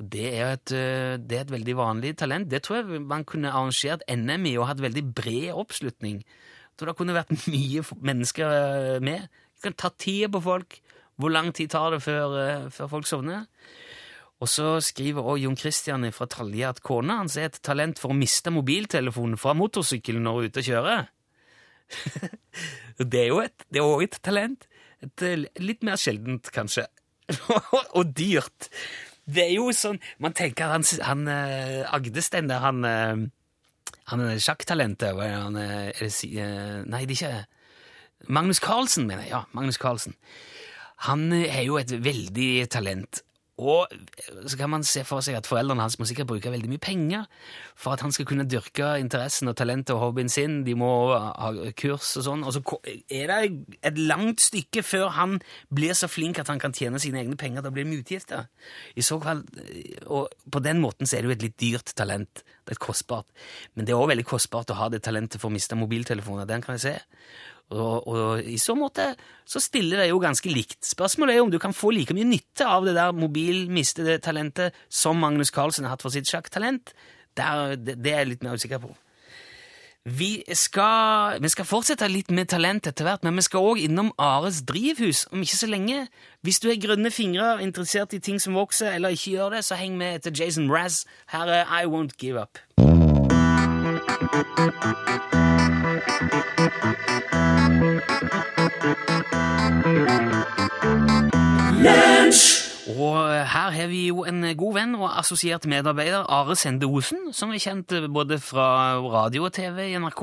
Og 0.00 0.06
det 0.12 0.28
er, 0.30 0.54
et, 0.54 0.72
eh, 0.72 1.18
det 1.20 1.36
er 1.36 1.44
et 1.44 1.52
veldig 1.52 1.74
vanlig 1.76 2.14
talent. 2.20 2.48
Det 2.48 2.62
tror 2.64 2.80
jeg 2.80 3.02
man 3.04 3.26
kunne 3.28 3.52
arrangert 3.52 4.04
NM 4.08 4.48
i 4.48 4.56
og 4.56 4.70
hatt 4.70 4.80
veldig 4.80 5.04
bred 5.12 5.50
oppslutning. 5.52 6.22
Jeg 6.22 6.80
tror 6.80 6.92
det 6.92 6.96
kunne 7.00 7.16
vært 7.16 7.34
mye 7.52 7.84
mennesker 8.00 8.56
eh, 8.56 9.02
med. 9.04 9.28
Du 9.56 9.68
kan 9.68 9.76
ta 9.76 9.92
tida 9.92 10.30
på 10.32 10.40
folk. 10.44 10.80
Hvor 11.20 11.28
lang 11.28 11.52
tid 11.52 11.68
tar 11.74 11.92
det 11.92 12.00
før, 12.02 12.38
eh, 12.40 12.68
før 12.72 12.88
folk 12.94 13.10
sovner? 13.10 13.44
Og 14.42 14.50
så 14.50 14.80
skriver 14.82 15.22
også 15.22 15.42
Jon 15.44 15.58
Christian 15.58 16.06
fra 16.14 16.26
Talje 16.30 16.66
at 16.66 16.80
kona 16.82 17.20
hans 17.20 17.36
er 17.38 17.46
et 17.46 17.60
talent 17.62 18.00
for 18.02 18.10
å 18.10 18.18
miste 18.18 18.50
mobiltelefonen 18.50 19.38
fra 19.38 19.54
motorsykkelen 19.54 20.24
når 20.26 20.34
hun 20.34 20.42
er 20.42 20.50
ute 20.50 20.62
og 20.62 20.68
kjører. 20.70 21.04
det 23.12 23.20
er 23.20 23.30
jo 23.30 23.38
et, 23.44 23.66
det 23.70 23.84
er 23.84 24.04
et 24.08 24.18
talent. 24.26 24.66
Et, 25.02 25.24
eh, 25.26 25.46
litt 25.62 25.86
mer 25.86 26.00
sjeldent, 26.00 26.50
kanskje. 26.54 26.88
og 27.98 28.10
dyrt. 28.18 28.70
Det 29.22 29.44
er 29.44 29.52
jo 29.54 29.68
sånn 29.70 30.00
Man 30.18 30.34
tenker 30.34 30.72
han, 30.72 30.82
han 31.06 31.20
eh, 31.30 31.86
Agdestein 31.94 32.48
der, 32.50 32.58
han, 32.64 32.82
eh, 32.82 33.20
han 34.10 34.24
sjakktalentet 34.42 35.14
Nei, 35.54 37.04
det 37.06 37.06
er 37.06 37.12
ikke 37.14 37.34
Magnus 38.26 38.58
Carlsen, 38.62 39.06
mener 39.06 39.22
jeg. 39.22 39.32
Ja, 39.34 39.44
Magnus 39.54 39.78
Carlsen. 39.82 40.18
Han 41.06 41.30
er 41.34 41.62
jo 41.66 41.78
et 41.78 41.90
veldig 42.02 42.66
talent. 42.70 43.22
Og 43.60 43.90
så 44.48 44.56
kan 44.56 44.70
man 44.72 44.84
se 44.86 45.02
for 45.04 45.20
seg 45.24 45.36
at 45.36 45.46
foreldrene 45.46 45.84
hans 45.84 45.98
må 46.00 46.06
sikkert 46.08 46.30
bruke 46.30 46.50
veldig 46.50 46.70
mye 46.72 46.80
penger 46.82 47.26
for 47.76 47.92
at 47.92 48.00
han 48.00 48.14
skal 48.14 48.24
kunne 48.28 48.46
dyrke 48.48 48.94
interessen 49.02 49.50
og 49.50 49.58
talentet 49.60 49.92
og 49.92 50.00
hobbyen 50.06 50.32
sin. 50.32 50.62
De 50.64 50.72
må 50.78 50.88
ha 51.12 51.50
kurs 51.76 52.14
og 52.16 52.26
sånn. 52.26 52.46
Og 52.48 52.56
så 52.56 52.62
er 53.12 53.28
det 53.28 53.76
et 53.84 54.00
langt 54.00 54.40
stykke 54.40 54.84
før 54.86 55.12
han 55.18 55.36
blir 55.68 55.92
så 55.98 56.08
flink 56.08 56.40
at 56.40 56.48
han 56.48 56.62
kan 56.62 56.72
tjene 56.76 57.00
sine 57.02 57.20
egne 57.20 57.36
penger. 57.36 57.64
Da 57.64 57.74
blir 57.74 57.84
det 57.84 58.00
utgifter. 58.00 58.48
I 58.96 59.04
så 59.04 59.20
fall, 59.20 59.44
og 60.08 60.32
på 60.48 60.64
den 60.64 60.80
måten 60.80 61.06
så 61.06 61.18
er 61.18 61.22
det 61.22 61.32
jo 61.32 61.36
et 61.36 61.46
litt 61.50 61.60
dyrt 61.60 61.92
talent. 61.98 62.46
Det 62.64 62.78
er 62.78 62.82
kostbart. 62.82 63.28
Men 63.76 63.84
det 63.84 63.92
er 63.92 64.00
òg 64.00 64.14
veldig 64.14 64.28
kostbart 64.32 64.72
å 64.72 64.80
ha 64.80 64.88
det 64.88 65.04
talentet 65.04 65.42
for 65.42 65.50
å 65.50 65.54
miste 65.54 65.76
mobiltelefoner. 65.76 66.48
Den 66.48 66.64
kan 66.64 66.78
jeg 66.78 66.86
se. 66.86 66.96
Og, 67.72 68.08
og, 68.08 68.42
i 68.44 68.58
så 68.60 68.76
måte 68.76 69.12
så 69.48 69.60
stiller 69.62 70.02
det 70.02 70.10
jo 70.10 70.20
ganske 70.22 70.50
likt. 70.52 70.80
Spørsmålet 70.84 71.36
er 71.36 71.44
om 71.44 71.52
du 71.52 71.58
kan 71.62 71.74
få 71.76 71.92
like 71.94 72.14
mye 72.16 72.28
nytte 72.28 72.66
av 72.68 72.86
det 72.86 72.96
der 72.98 73.14
mobilmistede 73.16 74.18
talentet 74.24 74.76
som 74.92 75.20
Magnus 75.20 75.52
Carlsen 75.54 75.88
har 75.88 75.96
hatt 75.96 76.04
for 76.04 76.14
sitt 76.14 76.28
sjakktalent. 76.30 76.92
Det, 77.32 77.46
det, 77.88 78.12
er 78.12 78.22
jeg 78.22 78.34
litt 78.34 78.44
mer 78.44 78.60
usikker 78.60 78.82
på. 78.82 78.92
Vi 80.02 80.42
skal, 80.58 81.38
vi 81.38 81.48
skal, 81.48 81.64
fortsette 81.64 82.08
litt 82.10 82.32
med 82.34 82.48
talent 82.50 82.88
etter 82.90 83.06
hvert, 83.06 83.22
men 83.22 83.38
vi 83.38 83.44
skal 83.46 83.68
òg 83.70 83.84
innom 83.84 84.10
Ares 84.18 84.64
drivhus 84.66 85.28
om 85.30 85.44
ikke 85.44 85.60
så 85.60 85.68
lenge. 85.70 86.08
Hvis 86.42 86.58
du 86.58 86.66
har 86.72 86.80
grønne 86.82 87.12
fingre, 87.14 87.62
interessert 87.62 88.12
i 88.12 88.18
ting 88.18 88.42
som 88.42 88.58
vokser, 88.58 88.90
eller 88.96 89.14
ikke 89.14 89.36
gjør 89.36 89.54
det, 89.54 89.62
så 89.64 89.78
heng 89.78 89.94
med 90.00 90.18
etter 90.18 90.34
Jason 90.34 90.66
Raz. 90.72 91.04
Her 91.30 91.46
er 91.46 91.70
I 91.70 91.86
Won't 91.86 92.18
Give 92.18 92.42
Up. 92.42 92.58
Har 103.82 103.90
vi 103.90 104.06
jo 104.12 104.22
en 104.28 104.44
god 104.58 104.76
venn 104.76 104.94
og 104.98 105.08
assosiert 105.10 105.66
medarbeider, 105.70 106.22
Are 106.30 106.54
Sende 106.58 106.86
Osen, 106.86 107.32
som 107.34 107.50
er 107.50 107.62
kjent 107.62 107.92
både 108.14 108.38
fra 108.42 108.94
radio 109.02 109.48
og 109.48 109.54
TV 109.56 109.88
i 109.88 109.98
NRK. 109.98 110.22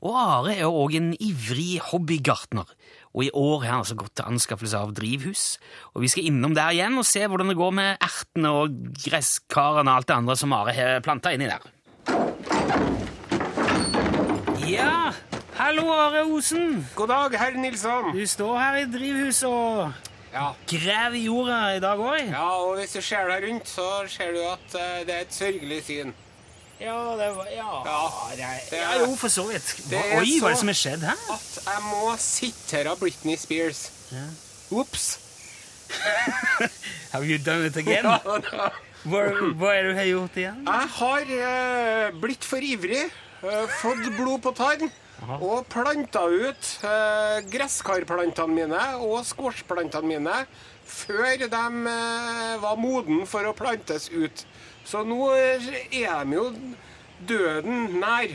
Og 0.00 0.16
Are 0.16 0.54
er 0.54 0.64
òg 0.64 0.96
en 0.96 1.10
ivrig 1.20 1.82
hobbygartner, 1.90 2.68
og 3.12 3.24
i 3.26 3.32
år 3.36 3.64
har 3.64 3.74
han 3.74 3.82
altså 3.82 3.98
gått 4.00 4.14
til 4.16 4.30
anskaffelse 4.30 4.80
av 4.80 4.94
drivhus. 4.96 5.44
Og 5.92 6.06
vi 6.06 6.12
skal 6.12 6.30
innom 6.30 6.54
der 6.56 6.72
igjen 6.72 6.96
og 6.96 7.08
se 7.08 7.26
hvordan 7.26 7.52
det 7.52 7.58
går 7.58 7.74
med 7.76 8.06
ertene 8.06 8.54
og 8.62 8.78
gresskarene 9.04 9.90
og 9.90 10.00
alt 10.00 10.08
det 10.08 10.16
andre 10.16 10.38
som 10.40 10.56
Are 10.56 10.76
har 10.76 11.04
planta 11.04 11.34
inni 11.36 11.50
der. 11.50 11.66
Ja, 14.70 15.10
hallo 15.58 15.90
Are 15.92 16.24
Osen. 16.30 16.86
God 16.96 17.12
dag, 17.12 17.36
herr 17.42 17.58
Nilsson. 17.60 18.14
Du 18.16 18.24
står 18.24 18.56
her 18.62 18.84
i 18.84 18.86
drivhuset 18.88 19.50
og 19.50 20.09
Ja. 20.32 20.52
graver 20.70 21.16
i 21.18 21.24
jorda 21.26 21.60
i 21.76 21.80
dag 21.82 21.98
òg. 21.98 22.30
ja, 22.30 22.44
og 22.62 22.76
hvis 22.78 22.92
du 22.94 23.00
ser 23.02 23.26
deg 23.28 23.48
rundt, 23.48 23.68
så 23.68 23.86
ser 24.08 24.32
du 24.36 24.42
at 24.46 24.74
eh, 24.78 24.98
det 25.08 25.14
er 25.14 25.24
et 25.24 25.34
sørgelig 25.34 25.80
syn. 25.88 26.12
Ja, 26.80 26.94
det 27.18 27.30
var 27.36 27.48
Ja, 27.52 27.72
Ja, 27.84 28.02
det 28.36 28.44
er, 28.44 28.60
det 28.70 28.78
er- 28.80 29.00
jo, 29.02 29.16
for 29.16 29.28
så 29.28 29.42
vidt. 29.50 29.72
Hva, 29.90 29.98
oi, 30.20 30.38
hva 30.40 30.48
er 30.48 30.54
det 30.54 30.58
som 30.62 30.68
er 30.72 30.78
skjedd 30.78 31.02
her? 31.04 31.18
At 31.34 31.58
jeg 31.66 31.82
må 31.88 32.14
sitere 32.18 32.94
Britney 32.96 33.36
Spears. 33.36 33.82
Ops. 34.70 35.18
Have 37.12 37.24
you 37.26 37.38
done 37.38 37.66
it 37.66 37.76
again? 37.76 38.04
Hva, 38.04 39.22
hva 39.58 39.70
er 39.74 39.82
det 39.82 39.90
du 39.90 39.96
har 39.98 40.06
gjort 40.08 40.36
igjen? 40.38 40.62
Jeg 40.66 40.88
har 41.00 41.30
uh, 41.34 42.20
blitt 42.22 42.44
for 42.46 42.62
ivrig, 42.62 43.08
Uh, 43.40 43.64
fått 43.80 44.02
blod 44.18 44.42
på 44.44 44.50
tann 44.52 44.82
og 45.40 45.66
planta 45.68 46.22
ut 46.30 46.68
eh, 46.84 47.40
gresskarplantene 47.52 48.54
mine 48.56 48.82
og 49.04 49.20
squashplantene 49.28 50.08
mine 50.08 50.36
før 50.90 51.36
de 51.44 51.64
eh, 51.94 52.54
var 52.62 52.76
moden 52.80 53.26
for 53.30 53.44
å 53.46 53.52
plantes 53.54 54.08
ut. 54.10 54.44
Så 54.84 55.04
nå 55.06 55.20
er 55.36 55.60
de 56.24 56.34
jo 56.34 56.46
døden 57.28 58.00
nær. 58.00 58.32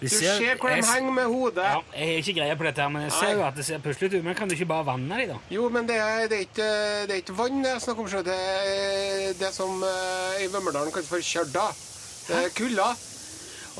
Du 0.00 0.08
ser 0.08 0.56
hvor 0.56 0.70
de 0.72 0.76
jeg- 0.80 0.84
henger 0.88 1.12
med 1.12 1.26
hodet. 1.28 1.64
Ja, 1.64 1.80
jeg 1.94 2.06
har 2.08 2.22
ikke 2.22 2.34
greie 2.40 2.56
på 2.56 2.64
dette, 2.64 2.88
men 2.90 3.02
jeg 3.02 3.12
ser 3.12 3.34
jo 3.36 3.42
at 3.44 3.54
det 3.56 3.64
ser 3.66 3.78
puslete 3.84 4.16
ut. 4.16 4.24
Men 4.24 4.34
kan 4.34 4.48
du 4.48 4.54
ikke 4.56 4.66
bare 4.68 4.86
vanne 4.86 5.18
dem, 5.20 5.28
da? 5.34 5.38
Jo, 5.52 5.68
men 5.68 5.86
det 5.86 5.96
er, 6.00 6.26
det 6.28 6.38
er, 6.38 6.46
ikke, 6.48 6.68
det 7.06 7.14
er 7.16 7.20
ikke 7.20 7.36
vann 7.36 7.60
det 7.62 7.74
er 7.74 7.82
snakk 7.84 7.98
om. 8.00 8.08
Det 8.24 8.38
er 8.38 9.34
det 9.38 9.52
som 9.52 9.82
eh, 9.84 10.44
i 10.44 10.48
Vømmerdalen 10.48 10.90
kalles 10.92 11.08
for 11.08 11.20
kjørda. 11.20 11.68
Kulda. 12.56 12.94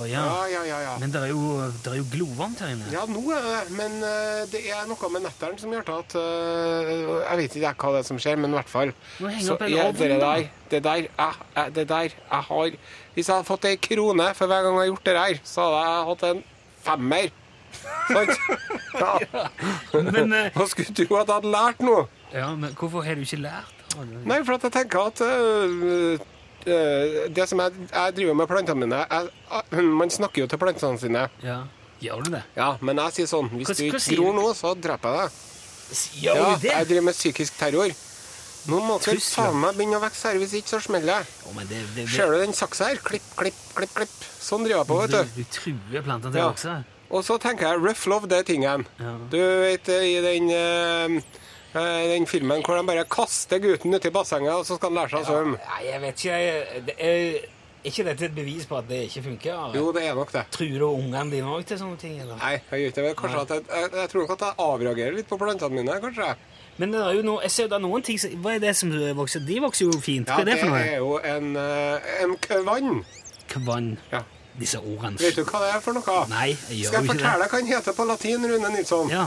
Å 0.00 0.04
ja. 0.08 0.20
Ja, 0.48 0.60
ja, 0.64 0.76
ja. 0.86 0.92
Men 1.02 1.10
det 1.12 1.20
er 1.26 1.32
jo, 1.34 1.40
det 1.84 1.90
er 1.92 1.96
jo 1.98 2.04
glovarmt 2.12 2.60
her 2.64 2.70
inne. 2.72 2.86
Ja, 2.94 3.02
nå 3.10 3.20
er 3.36 3.42
det 3.44 3.74
men 3.76 3.96
eh, 4.06 4.42
det 4.52 4.62
er 4.72 4.86
noe 4.88 5.10
med 5.12 5.24
netteren 5.26 5.58
som 5.60 5.74
gjør 5.74 5.90
at 5.98 6.14
eh, 6.16 6.92
Jeg 7.26 7.40
vet 7.42 7.56
ikke 7.60 7.72
hva 7.82 7.90
det 7.96 8.00
er 8.00 8.06
som 8.08 8.20
skjer, 8.22 8.38
men 8.40 8.54
i 8.54 8.58
hvert 8.58 8.70
fall 8.72 8.92
Må 9.20 9.32
henge 9.34 9.44
så 9.44 9.56
opp 9.58 9.64
en 9.66 9.74
ovn, 9.82 9.98
det 10.00 10.08
da. 10.14 10.16
der, 10.22 10.46
det 10.72 10.80
der, 10.86 11.02
jeg, 11.10 11.42
jeg, 11.58 11.74
det 11.76 11.84
der 11.90 12.08
jeg 12.14 12.46
har 12.48 12.72
Hvis 13.16 13.28
jeg 13.28 13.34
hadde 13.34 13.48
fått 13.50 13.68
ei 13.68 13.76
krone 13.90 14.30
for 14.38 14.50
hver 14.50 14.64
gang 14.66 14.78
jeg 14.78 14.84
har 14.86 14.90
gjort 14.94 15.06
det 15.10 15.16
der, 15.20 15.42
så 15.52 15.66
hadde 15.68 15.84
jeg 15.84 16.08
hatt 16.10 16.26
en 16.30 16.42
femmer. 16.88 17.30
Sant? 18.08 18.34
Ja. 19.00 19.44
Men, 19.94 20.32
eh, 20.34 20.56
Og 20.58 20.66
skulle 20.72 20.90
tro 20.96 21.20
at 21.20 21.28
jeg 21.30 21.36
hadde 21.36 21.50
lært 21.52 21.78
noe. 21.86 22.06
ja, 22.34 22.48
men 22.58 22.72
hvorfor 22.76 23.04
har 23.06 23.14
du 23.16 23.22
ikke 23.22 23.38
lært? 23.44 23.76
Nei, 24.26 24.40
for 24.46 24.56
at 24.56 24.64
jeg 24.66 24.72
tenker 24.74 25.06
at 25.12 25.22
øh, 25.24 26.18
det 26.64 27.46
som 27.48 27.58
jeg, 27.64 27.72
jeg 27.92 28.14
driver 28.16 28.34
med 28.34 28.48
plantene 28.50 28.80
mine 28.86 28.98
jeg, 29.10 29.84
Man 29.90 30.10
snakker 30.10 30.42
jo 30.44 30.46
til 30.50 30.58
plantene 30.60 30.98
sine. 31.00 31.28
Ja. 31.42 31.62
Gjør 32.00 32.22
du 32.24 32.30
det? 32.32 32.42
Ja, 32.56 32.76
men 32.80 32.96
jeg 32.96 33.12
sier 33.12 33.26
sånn 33.28 33.50
Hvis 33.52 33.68
Hva- 33.68 33.76
du 33.76 33.82
ikke 33.90 34.16
gror 34.16 34.32
nå, 34.38 34.44
så 34.56 34.74
dreper 34.74 35.16
jeg 35.16 35.18
deg. 35.20 35.40
Gjør 36.24 36.36
Ja, 36.36 36.44
du 36.54 36.60
det? 36.62 36.70
jeg 36.72 36.86
driver 36.88 37.02
med 37.10 37.14
psykisk 37.18 37.58
terror. 37.58 37.90
Nå 38.68 38.78
må 38.84 38.98
dere 39.00 39.20
faen 39.24 39.56
meg 39.56 39.74
begynne 39.78 39.96
å 39.96 40.02
vokse 40.04 40.28
her, 40.28 40.36
hvis 40.38 40.52
ikke 40.58 40.68
så 40.68 40.80
smeller 40.84 41.24
oh, 41.48 41.60
det, 41.64 41.78
det, 41.96 42.04
Ser 42.12 42.28
du 42.30 42.38
den 42.42 42.52
saksa 42.52 42.90
her? 42.90 42.98
Klipp, 43.02 43.24
klipp, 43.36 43.56
klipp, 43.74 43.94
klipp. 43.96 44.16
Sånn 44.40 44.64
driver 44.66 44.82
jeg 44.82 44.88
på, 44.90 44.98
vet 45.00 45.10
du. 45.10 45.22
Du, 45.24 45.40
du 45.40 45.44
truer 45.56 46.04
plantene 46.04 46.32
til 46.32 46.40
Ja. 46.42 46.48
å 46.48 46.52
vokse? 46.52 46.74
Og 47.10 47.24
så 47.26 47.38
tenker 47.42 47.66
jeg 47.72 47.80
rough 47.82 48.04
love, 48.06 48.28
det 48.28 48.38
er 48.38 48.44
tingen. 48.46 48.84
Ja. 49.00 49.14
Du 49.32 49.38
vet, 49.40 49.88
i 49.88 50.20
den, 50.22 50.50
øh, 50.54 51.22
den 51.72 52.26
filmen 52.26 52.62
hvor 52.66 52.76
de 52.80 52.86
bare 52.86 53.04
kaster 53.04 53.58
gutten 53.62 53.94
uti 53.94 54.10
bassenget, 54.10 54.52
og 54.52 54.64
så 54.66 54.76
skal 54.76 54.90
han 54.90 54.98
lære 54.98 55.10
seg 55.10 55.20
å 55.24 55.30
svømme. 55.30 55.58
Nei, 55.58 55.82
jeg 55.86 56.00
vet 56.00 56.14
ikke. 56.14 56.38
jeg- 56.40 56.84
Det 56.86 56.94
er 56.98 57.40
ikke 57.84 58.04
dette 58.04 58.24
et 58.24 58.34
bevis 58.34 58.66
på 58.66 58.76
at 58.78 58.88
det 58.88 59.08
ikke 59.08 59.22
funker? 59.24 59.74
Jo, 59.74 59.92
det 59.92 60.02
er 60.04 60.14
nok 60.14 60.32
det. 60.32 60.44
Truer 60.50 60.78
du 60.78 60.84
ungene 60.86 61.30
dine 61.30 61.46
òg 61.46 61.64
til 61.64 61.78
sånne 61.78 61.98
ting? 61.98 62.20
eller? 62.20 62.36
Nei, 62.36 62.60
jeg 62.70 62.80
gjør 62.80 62.92
ikke 62.92 63.06
det. 63.06 63.16
Kanskje 63.16 63.48
jeg, 63.48 63.64
jeg, 63.70 63.90
jeg 63.94 64.08
tror 64.10 64.20
nok 64.26 64.30
at 64.30 64.40
jeg 64.40 64.54
avreagerer 64.58 65.14
litt 65.16 65.28
på 65.28 65.38
plantene 65.38 65.70
mine, 65.70 66.00
kanskje. 66.00 66.34
Men 66.78 66.92
det 66.92 67.00
er 67.00 67.12
jo 67.14 67.22
noe, 67.22 67.40
jeg 67.42 67.50
ser 67.50 67.62
jo 67.64 67.68
det 67.68 67.76
er 67.76 67.86
noen 67.88 68.02
ting 68.02 68.18
som, 68.18 68.30
Hva 68.42 68.54
er 68.54 68.58
det 68.58 68.76
som 68.76 68.90
vokser? 69.16 69.40
De 69.46 69.60
vokser 69.60 69.84
jo 69.92 70.00
fint. 70.00 70.26
Hva 70.26 70.38
Ja, 70.38 70.40
er 70.40 70.44
det 70.44 70.58
for 70.60 70.66
noe? 70.66 70.78
er 70.78 70.96
jo 70.96 71.16
en, 71.18 71.56
øh, 71.56 72.00
en 72.22 72.36
kvann. 72.36 73.04
Kvann. 73.48 73.98
Ja. 74.12 74.22
Disse 74.58 74.78
ordene. 74.80 75.18
Vet 75.18 75.36
du 75.36 75.44
hva 75.44 75.60
det 75.60 75.74
er 75.76 75.80
for 75.80 75.92
noe? 75.94 76.26
Nei, 76.28 76.48
jeg 76.68 76.82
gjør 76.82 76.84
Skal 76.84 76.84
jo 76.84 76.90
jeg 76.90 76.90
ikke 76.90 77.12
fortelle 77.14 77.32
det. 77.32 77.40
deg 77.40 77.50
hva 77.50 77.58
den 77.58 77.66
heter 77.66 77.92
på 77.92 78.06
latin, 78.06 78.44
Rune 78.50 78.68
Nilsson? 78.76 79.08
Ja. 79.08 79.26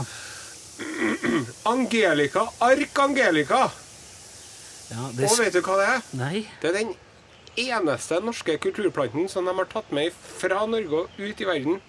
Angelica 1.66 2.46
Arkangelica. 2.60 3.62
ja 4.90 5.08
det, 5.16 5.30
Og 5.30 5.38
vet 5.40 5.54
du 5.54 5.60
hva 5.64 5.78
det 5.80 5.88
er? 5.88 6.04
nei. 6.18 6.46
Det 6.62 6.70
er 6.70 6.78
den 6.82 6.94
eneste 7.56 8.18
norske 8.24 8.56
kulturplanten 8.58 9.28
som 9.30 9.46
de 9.46 9.54
har 9.54 9.68
tatt 9.70 9.92
med 9.94 10.12
fra 10.38 10.64
Norge 10.66 11.04
og 11.04 11.18
ut 11.18 11.40
i 11.40 11.46
verden. 11.48 11.80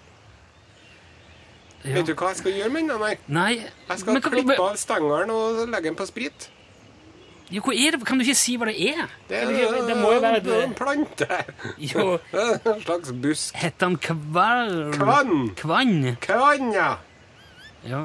Ja. 1.84 1.94
Vet 2.00 2.06
du 2.08 2.14
hva 2.18 2.32
jeg 2.32 2.40
skal 2.40 2.52
gjøre 2.56 2.70
med 2.74 2.88
den? 2.88 3.00
Nei. 3.00 3.14
Nei. 3.28 3.52
Jeg 3.88 3.98
skal 4.02 4.12
Men 4.16 4.22
klippe 4.24 4.56
av 4.62 4.76
stengelen 4.80 5.30
og 5.30 5.64
legge 5.70 5.90
den 5.90 5.98
på 5.98 6.06
sprit. 6.08 6.48
Jo, 7.46 7.60
hva 7.62 7.74
er 7.78 7.94
det? 7.94 8.00
Kan 8.08 8.18
du 8.18 8.24
ikke 8.24 8.34
si 8.34 8.56
hva 8.58 8.66
det 8.66 8.74
er? 8.90 9.04
Det, 9.28 9.44
du 9.46 9.76
det 9.86 9.94
må 10.00 10.08
jo 10.16 10.22
være 10.24 10.40
det 10.42 10.56
en 10.64 10.72
plante. 10.74 11.28
Jo, 11.78 12.16
En 12.72 12.80
slags 12.82 13.12
busk. 13.22 13.54
Heter 13.54 13.86
den 13.86 13.98
kvar... 14.02 14.72
Kvann. 14.96 15.52
Kvann. 15.54 16.16
Kvann, 16.24 16.72
ja. 16.74 16.88
Ja. 17.86 18.00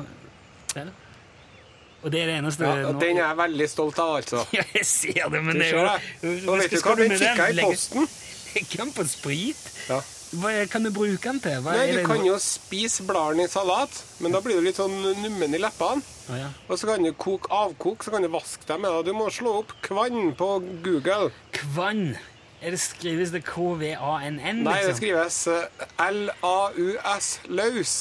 Og 2.02 2.10
det 2.14 2.24
er 2.24 2.32
det 2.32 2.38
eneste 2.40 2.66
ja. 2.66 2.94
Den 2.98 3.20
er 3.20 3.28
jeg 3.28 3.38
veldig 3.38 3.68
stolt 3.70 4.00
av, 4.02 4.16
altså. 4.22 4.46
Ja, 4.58 4.66
jeg 4.74 4.88
ser 4.90 5.30
det, 5.30 5.44
men 5.46 5.60
det 5.60 5.70
er 5.70 5.78
jo 5.78 6.34
Nå 6.48 6.58
vet 6.62 6.74
du 6.74 6.82
hva, 6.82 6.96
den 6.98 7.14
fikk 7.18 7.44
jeg 7.44 7.60
i 7.60 7.68
posten. 7.68 8.10
Legge 8.56 8.82
den 8.82 8.92
på 8.96 9.06
sprit? 9.08 9.62
Ja. 9.88 10.02
Hva 10.32 10.52
kan 10.72 10.86
du 10.88 10.92
bruke 10.96 11.20
den 11.28 11.40
til? 11.44 11.60
Hva 11.64 11.76
Nei, 11.76 11.92
Du 11.92 12.06
kan 12.08 12.24
jo 12.24 12.38
spise 12.40 13.04
bladene 13.08 13.46
i 13.48 13.52
salat, 13.52 14.02
men 14.24 14.32
da 14.32 14.40
blir 14.44 14.60
du 14.60 14.66
litt 14.66 14.80
sånn 14.80 14.94
nummen 15.20 15.56
i 15.56 15.60
leppene. 15.60 16.04
Å, 16.32 16.38
ja. 16.40 16.50
Og 16.72 16.80
så 16.80 16.88
kan 16.88 17.04
du 17.04 17.12
koke 17.20 17.52
avkok, 17.52 18.04
så 18.06 18.14
kan 18.16 18.24
du 18.24 18.32
vaske 18.32 18.68
dem 18.70 18.86
med 18.86 18.96
det. 18.96 19.12
Du 19.12 19.18
må 19.18 19.28
slå 19.34 19.58
opp 19.62 19.74
kvann 19.84 20.32
på 20.40 20.50
Google. 20.86 21.32
Kvann. 21.56 22.14
Er 22.62 22.76
det 22.76 22.80
skrives 22.80 23.34
det 23.36 23.44
K-V-A-N-N? 23.48 24.64
Nei, 24.64 24.78
det 24.80 24.92
liksom? 24.92 25.00
skrives 25.00 25.40
LAUS, 25.50 25.88
L-A-U-S, 26.08 27.32
laus. 27.50 27.96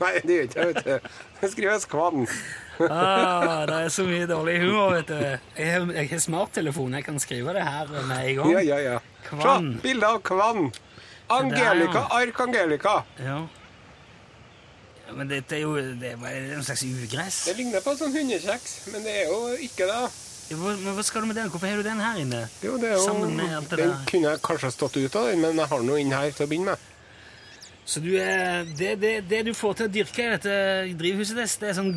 Nei, 0.00 0.12
det 0.26 0.36
gjør 0.36 0.44
ikke 0.44 0.60
det, 0.60 0.68
vet 0.68 0.84
du. 0.84 1.14
Skrives 1.52 1.84
kvann. 1.90 2.26
Ah, 2.90 3.64
det 3.70 3.76
er 3.84 3.88
så 3.94 4.02
mye 4.08 4.26
dårlig 4.26 4.56
humor, 4.64 4.94
vet 4.96 5.06
du. 5.12 5.18
Jeg 5.60 5.68
har, 5.70 5.84
jeg 5.94 6.08
har 6.10 6.22
smarttelefon, 6.24 6.96
jeg 6.98 7.04
kan 7.06 7.20
skrive 7.22 7.52
det 7.54 7.62
her 7.62 7.92
med 8.08 8.16
en 8.18 8.40
gang. 8.40 8.50
Ja, 8.56 8.62
ja, 8.66 8.78
ja. 8.82 8.96
Kvann. 9.28 9.68
Se, 9.76 9.82
bilde 9.84 10.08
av 10.08 10.18
kvann. 10.26 10.72
Angelica, 11.34 12.02
ja. 12.02 12.08
Ark-Angelica. 12.22 12.96
Ja. 13.22 13.38
Ja, 15.06 15.12
Men 15.18 15.28
dette 15.28 15.56
er 15.56 15.62
jo 15.64 15.74
det 16.00 16.14
er 16.16 16.50
en 16.56 16.64
slags 16.64 16.82
ugress. 16.88 17.42
Det 17.48 17.56
ligner 17.58 17.84
på 17.84 17.92
en 17.94 18.00
sånn 18.00 18.14
hundekjeks, 18.16 18.76
men 18.92 19.04
det 19.04 19.14
er 19.22 19.32
jo 19.32 19.40
ikke 19.68 19.88
det. 19.90 20.04
Men 20.54 20.82
hva 20.98 21.02
skal 21.06 21.24
du 21.24 21.30
med 21.30 21.38
den? 21.38 21.48
Hvorfor 21.52 21.70
har 21.70 21.78
du 21.80 21.86
den 21.86 22.00
her 22.04 22.18
inne? 22.20 22.42
Jo, 22.60 22.74
det 22.80 22.90
er 22.90 22.98
jo, 22.98 23.04
Sammen 23.06 23.36
med 23.38 23.54
alt 23.56 23.70
det 23.72 23.78
den 23.80 23.94
der. 23.94 24.02
kunne 24.10 24.34
jeg 24.34 24.42
kanskje 24.44 24.70
stått 24.74 24.98
ut 25.00 25.14
av, 25.16 25.30
den, 25.30 25.40
men 25.40 25.56
jeg 25.62 25.70
har 25.70 25.80
den 25.80 25.88
jo 25.94 26.00
inn 26.02 26.12
her 26.12 26.34
til 26.36 26.44
å 26.44 26.50
begynne 26.50 26.74
med. 26.74 26.90
Så 27.84 28.00
du 28.00 28.14
er, 28.16 28.64
det, 28.78 28.94
det, 29.00 29.14
det 29.28 29.42
du 29.44 29.52
får 29.56 29.78
til 29.78 29.88
å 29.88 29.92
dyrke 29.92 30.24
i 30.24 30.32
dette 30.32 30.58
drivhuset, 30.98 31.36
det, 31.36 31.68
er 31.68 31.76
sånn 31.76 31.92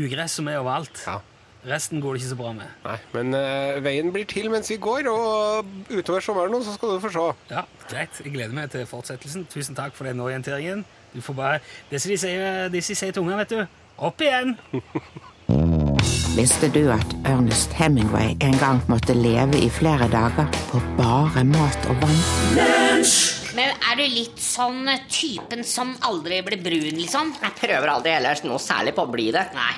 ugress 0.00 0.38
som 0.40 0.50
er 0.50 0.58
overalt. 0.60 1.04
Ja. 1.06 1.20
Resten 1.68 2.00
går 2.00 2.14
det 2.14 2.22
ikke 2.22 2.30
så 2.30 2.38
bra 2.38 2.52
med. 2.54 2.74
Nei, 2.84 2.96
men 3.14 3.34
uh, 3.34 3.78
veien 3.82 4.12
blir 4.14 4.26
til 4.30 4.46
mens 4.50 4.70
vi 4.70 4.78
går, 4.82 5.08
og 5.10 5.90
utover 5.90 6.22
sommeren 6.24 6.54
nå 6.54 6.62
så 6.66 6.74
skal 6.76 6.94
du 6.94 7.02
få 7.02 7.10
se. 7.14 7.24
Ja, 7.50 7.64
greit. 7.90 8.20
Jeg 8.24 8.34
gleder 8.34 8.54
meg 8.56 8.70
til 8.74 8.86
fortsettelsen. 8.88 9.46
Tusen 9.50 9.78
takk 9.78 9.96
for 9.98 10.08
den 10.08 10.22
orienteringen. 10.22 10.84
Du 11.14 11.20
får 11.24 11.38
bare, 11.38 11.58
Det 11.90 12.02
som 12.02 12.12
de 12.12 12.20
sier, 12.20 12.68
de 12.72 12.82
sier 12.84 13.14
tunga, 13.14 13.38
vet 13.42 13.54
du. 13.54 13.64
Opp 13.98 14.22
igjen! 14.22 14.56
Visste 16.38 16.68
du 16.70 16.84
at 16.94 17.16
Ernest 17.26 17.72
Hemingway 17.74 18.36
en 18.44 18.54
gang 18.60 18.78
måtte 18.86 19.16
leve 19.16 19.58
i 19.58 19.70
flere 19.72 20.06
dager 20.12 20.46
på 20.70 20.82
bare 21.00 21.42
mat 21.48 21.90
og 21.90 21.98
vann? 22.04 23.37
Men 23.58 23.74
er 23.90 23.98
du 23.98 24.04
litt 24.06 24.38
sånn 24.38 24.86
typen 25.10 25.64
som 25.66 25.90
aldri 26.06 26.38
blir 26.46 26.60
brun, 26.62 26.94
liksom? 26.94 27.32
Jeg 27.42 27.56
prøver 27.58 27.90
aldri 27.90 28.12
ellers 28.14 28.44
noe 28.46 28.60
særlig 28.62 28.94
på 28.94 29.02
å 29.02 29.10
bli 29.10 29.32
det. 29.34 29.48
Nei. 29.56 29.72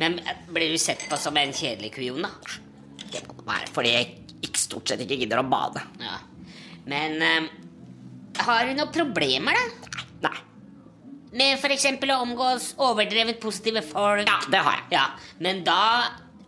Men 0.00 0.16
blir 0.48 0.72
du 0.72 0.78
sett 0.80 1.04
på 1.10 1.18
som 1.20 1.36
en 1.36 1.52
kjedelig 1.52 1.92
kujon, 1.98 2.24
da? 2.24 2.30
Det 3.12 3.20
må 3.28 3.44
være 3.44 3.68
fordi 3.74 3.92
jeg 3.92 4.08
ikke, 4.40 4.62
stort 4.62 4.88
sett 4.88 5.04
ikke 5.04 5.20
gidder 5.20 5.42
å 5.42 5.46
bade. 5.46 5.84
Ja. 6.00 6.16
Men 6.88 7.20
um, 7.20 7.50
har 8.48 8.64
du 8.66 8.72
noen 8.80 8.94
problemer, 8.96 9.60
da? 9.60 10.06
Nei. 10.30 10.34
Med 11.36 11.60
f.eks. 11.60 11.86
å 11.92 12.18
omgås 12.22 12.72
overdrevet 12.80 13.40
positive 13.44 13.84
folk? 13.92 14.24
Ja, 14.24 14.40
det 14.48 14.64
har 14.64 14.80
jeg. 14.80 14.88
Ja, 14.96 15.06
Men 15.44 15.60
da 15.68 15.82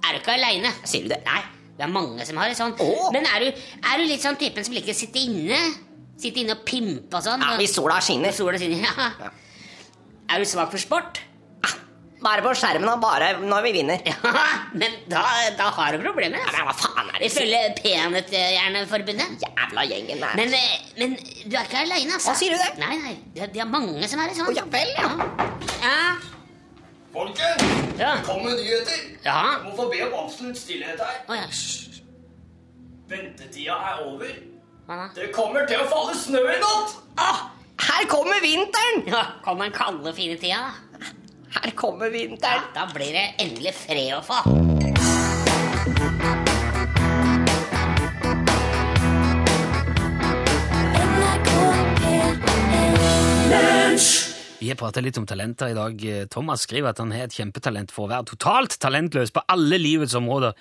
er 0.01 0.17
du 0.17 0.23
ikke 0.23 0.39
aleine. 0.39 0.73
Sier 0.89 1.05
du 1.05 1.13
det? 1.13 1.21
Nei. 1.29 1.43
Det 1.75 1.85
er 1.85 1.91
mange 1.91 2.25
som 2.25 2.39
har 2.39 2.49
det 2.49 2.57
sånn. 2.57 2.73
Åh. 2.81 3.09
Men 3.13 3.27
er 3.29 3.45
du, 3.45 3.65
er 3.85 4.01
du 4.01 4.09
litt 4.09 4.23
sånn 4.23 4.39
typen 4.41 4.65
som 4.65 4.77
liker 4.77 4.95
å 4.95 4.97
sitte 4.97 5.21
inne? 5.21 5.59
Sitte 6.21 6.41
inne 6.45 6.55
og 6.57 6.65
pimpe 6.69 7.19
og 7.19 7.25
sånn? 7.27 7.43
Ja, 7.43 7.57
hvis 7.59 7.75
sola 7.75 8.01
skinner. 8.05 8.31
Hvis 8.31 8.39
sola 8.43 8.59
skinner, 8.61 8.85
ja. 9.25 9.31
Er 10.31 10.41
du 10.41 10.49
svak 10.49 10.71
for 10.73 10.81
sport? 10.81 11.21
Bare 12.25 12.41
på 12.41 12.55
skjermen 12.57 12.89
og 12.89 13.03
bare 13.03 13.27
når 13.45 13.65
vi 13.67 13.73
vinner. 13.75 14.01
Ja, 14.09 14.45
men 14.73 14.95
da, 15.13 15.21
da 15.59 15.67
har 15.77 15.93
du 15.93 16.01
problemer. 16.07 16.39
Ja, 16.41 16.53
men 16.55 16.65
hva 16.71 16.73
faen 16.79 17.11
er 17.11 17.19
det? 17.21 17.27
Ifølge 17.29 17.59
Peanøtthjerneforbundet. 17.83 19.43
Jævla 19.45 19.85
gjengen 19.91 20.23
der. 20.25 20.39
Men, 20.41 20.55
eh, 20.57 20.87
men 21.03 21.13
du 21.21 21.53
er 21.59 21.67
ikke 21.69 21.83
aleine, 21.83 22.15
altså. 22.17 22.31
Hva 22.31 22.37
sier 22.41 22.55
du 22.57 22.63
det? 22.63 22.71
Nei, 22.81 22.97
nei, 23.03 23.13
det, 23.37 23.51
de 23.55 23.61
er 23.63 23.69
mange 23.69 24.09
som 24.09 24.23
er 24.25 24.33
det 24.33 24.39
sånn. 24.39 24.49
Å, 24.49 24.57
ja 24.57 24.65
vel, 24.73 24.95
ja. 24.97 25.11
ja. 25.85 25.99
Folket, 27.15 27.67
Ja. 28.01 28.15
kom 28.27 28.41
med 28.47 28.57
nyheter. 28.59 29.05
Ja. 29.27 29.37
Jeg 29.53 29.61
må 29.69 29.77
få 29.79 29.91
be 29.93 30.01
om 30.09 30.17
absolutt 30.25 30.59
stillhet 30.59 31.05
her. 31.05 31.21
Å 31.29 31.37
ja. 31.43 31.45
Ventetida 33.13 33.77
er 33.93 34.03
over. 34.09 34.33
Det 34.85 35.31
kommer 35.33 35.65
til 35.65 35.81
å 35.81 35.85
falle 35.89 36.13
snø 36.19 36.43
i 36.45 36.59
natt! 36.61 36.91
Ah, 37.17 37.39
her 37.87 38.05
kommer 38.11 38.43
vinteren! 38.45 39.07
Ja, 39.09 39.23
Kom 39.45 39.63
den 39.65 39.73
kalde, 39.73 40.13
fine 40.13 40.37
tida. 40.37 40.75
Her 41.55 41.73
kommer 41.79 42.13
vinteren. 42.13 42.67
Da 42.77 42.85
blir 42.93 43.17
det 43.17 43.25
endelig 43.41 43.73
fred 43.79 44.13
å 44.19 44.21
få. 44.25 44.43
Vi 54.61 54.69
har 54.69 54.79
pratet 54.81 55.05
litt 55.05 55.17
om 55.21 55.25
talenter 55.29 55.73
i 55.73 55.77
dag. 55.77 56.09
Thomas 56.33 56.69
skriver 56.69 56.93
at 56.93 57.01
han 57.01 57.13
har 57.17 57.25
et 57.31 57.37
kjempetalent 57.37 57.93
for 57.93 58.05
å 58.05 58.13
være 58.13 58.29
totalt 58.35 58.77
talentløs 58.81 59.33
på 59.33 59.49
alle 59.49 59.81
livets 59.81 60.17
områder. 60.21 60.57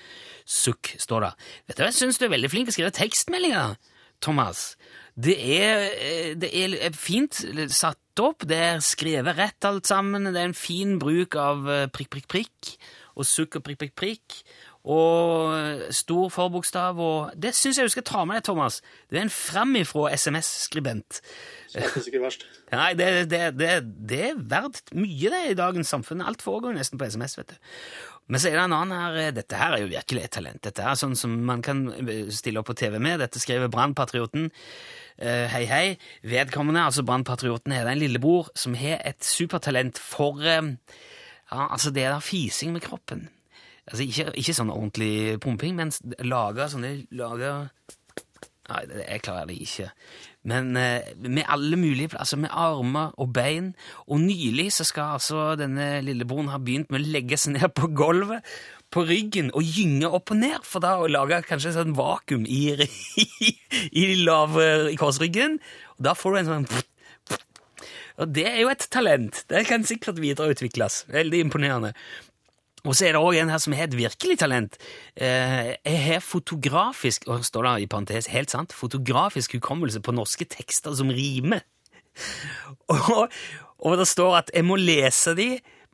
Sukk, 0.47 0.95
står 0.99 1.27
det. 1.27 1.33
Vet 1.67 1.75
du 1.75 1.83
hva, 1.83 1.91
jeg 1.91 1.99
syns 1.99 2.19
du 2.19 2.29
er 2.29 2.37
veldig 2.37 2.51
flink 2.51 2.67
til 2.67 2.75
å 2.75 2.79
skrive 2.79 2.95
tekstmeldinger, 3.03 3.75
Thomas. 4.23 4.73
Det 5.13 5.35
er, 5.37 5.91
eh, 5.93 6.33
det 6.39 6.49
er 6.49 6.95
fint 6.97 7.43
satt 7.69 8.21
opp, 8.23 8.45
det 8.49 8.57
er 8.57 8.81
skrevet 8.81 9.37
rett 9.37 9.65
alt 9.67 9.89
sammen, 9.89 10.31
det 10.31 10.39
er 10.39 10.49
en 10.49 10.57
fin 10.57 10.97
bruk 11.01 11.37
av 11.37 11.69
eh, 11.69 11.87
prikk, 11.93 12.09
prikk, 12.15 12.27
prikk, 12.31 12.73
og 13.13 13.27
sukk 13.29 13.59
og 13.59 13.65
prikk, 13.67 13.83
prikk, 13.83 13.95
prikk, 13.99 14.39
og 14.83 15.83
stor 15.95 16.31
forbokstav, 16.33 16.97
og 16.99 17.35
det 17.39 17.53
syns 17.55 17.77
jeg 17.79 17.87
du 17.87 17.93
skal 17.93 18.05
ta 18.07 18.23
med 18.27 18.41
deg, 18.41 18.47
Thomas. 18.49 18.81
Det 19.07 19.19
er 19.19 19.25
en 19.27 19.31
framifrå 19.31 20.09
SMS-skribent. 20.11 21.21
Nei, 22.73 22.89
det, 22.99 23.07
det, 23.31 23.39
det, 23.57 23.69
det 24.11 24.19
er 24.27 24.41
verdt 24.51 24.91
mye 24.93 25.31
det 25.31 25.43
i 25.49 25.55
dagens 25.57 25.93
samfunn. 25.93 26.21
Alt 26.21 26.43
foregår 26.43 26.75
nesten 26.75 26.99
på 26.99 27.07
SMS, 27.07 27.37
vet 27.39 27.55
du. 27.55 27.71
Men 28.31 28.39
så 28.39 28.49
er 28.49 28.57
det 28.57 28.63
en 28.63 28.75
annen 28.75 28.95
her 28.95 29.17
eh, 29.19 29.31
Dette 29.35 29.59
her 29.59 29.75
er 29.75 29.83
jo 29.83 29.91
virkelig 29.91 30.23
et 30.23 30.35
talent. 30.37 30.61
Dette 30.63 30.83
er 30.83 30.99
sånn 30.99 31.15
som 31.19 31.33
man 31.47 31.63
kan 31.65 31.85
eh, 32.03 32.29
stille 32.31 32.61
opp 32.61 32.69
på 32.71 32.77
TV 32.79 32.99
med. 33.03 33.19
Dette 33.23 33.41
skriver 33.41 33.71
Brannpatrioten. 33.71 34.49
Uh, 35.13 35.45
hei, 35.51 35.65
hei. 35.69 35.83
Vedkommende, 36.25 36.81
altså 36.87 37.03
Brannpatrioten, 37.05 37.75
er 37.75 37.85
det 37.85 37.91
en 37.93 38.01
lillebror 38.01 38.47
som 38.57 38.73
har 38.79 39.03
et 39.05 39.21
supertalent 39.23 39.99
for 40.01 40.41
uh, 40.41 40.73
Ja, 41.51 41.67
altså 41.67 41.91
det 41.93 42.07
der 42.07 42.23
fising 42.23 42.73
med 42.73 42.81
kroppen. 42.81 43.27
Altså 43.89 44.05
ikke, 44.05 44.29
ikke 44.39 44.55
sånn 44.55 44.71
ordentlig 44.71 45.39
pumping, 45.43 45.75
men 45.75 45.91
lage 46.23 46.69
sånne 46.71 46.95
lage 47.19 47.51
Nei, 48.63 48.79
jeg 48.95 49.19
klarer 49.25 49.49
det 49.49 49.57
ikke. 49.59 49.89
Men 50.47 50.77
eh, 50.79 51.09
med 51.19 51.43
alle 51.51 51.75
mulige 51.75 52.13
plasser, 52.13 52.39
med 52.39 52.53
armer 52.55 53.11
og 53.19 53.33
bein. 53.35 53.73
Og 54.07 54.21
nylig 54.23 54.69
så 54.71 54.85
skal 54.87 55.17
altså 55.17 55.49
denne 55.59 55.97
lillebroren 56.05 56.47
ha 56.47 56.61
begynt 56.63 56.87
med 56.87 57.03
å 57.03 57.11
legge 57.11 57.39
seg 57.39 57.57
ned 57.57 57.75
på 57.75 57.91
gulvet, 57.91 58.47
på 58.93 59.03
ryggen, 59.09 59.51
og 59.51 59.67
gynge 59.67 60.07
opp 60.07 60.31
og 60.31 60.39
ned, 60.39 60.63
for 60.63 60.83
da 60.83 60.95
å 61.01 61.11
lage 61.11 61.41
kanskje 61.49 61.75
sånn 61.75 61.95
vakuum 61.97 62.47
i, 62.47 62.63
i, 63.25 63.53
i, 63.91 64.07
lav, 64.23 64.55
i 64.91 64.95
korsryggen. 64.99 65.59
Og 65.97 66.07
da 66.07 66.15
får 66.15 66.35
du 66.35 66.41
en 66.41 66.51
sånn 66.53 66.67
Og 68.23 68.29
det 68.31 68.47
er 68.47 68.61
jo 68.61 68.71
et 68.71 68.87
talent. 68.95 69.43
Det 69.49 69.67
kan 69.67 69.83
sikkert 69.83 70.23
videreutvikles. 70.23 71.03
Veldig 71.11 71.49
imponerende. 71.49 71.97
Og 72.83 72.97
så 72.97 73.07
er 73.07 73.15
det 73.15 73.21
òg 73.23 73.37
en 73.39 73.51
her 73.53 73.61
som 73.63 73.75
har 73.77 73.87
et 73.87 73.95
virkelig 73.95 74.37
talent. 74.41 74.75
Eh, 75.15 75.75
jeg 75.79 75.99
har 76.03 76.25
fotografisk 76.25 77.29
og 77.31 77.45
står 77.47 77.67
det 77.69 77.85
i 77.85 77.91
parentes, 77.91 78.27
helt 78.33 78.51
sant, 78.51 78.75
fotografisk 78.75 79.55
hukommelse 79.55 80.01
på 80.03 80.15
norske 80.15 80.47
tekster 80.51 80.95
som 80.99 81.13
rimer. 81.13 81.63
Og, 82.93 83.31
og 83.81 83.95
det 83.97 84.05
står 84.05 84.35
at 84.37 84.51
jeg 84.53 84.65
må 84.67 84.75
lese 84.77 85.31
de, 85.33 85.47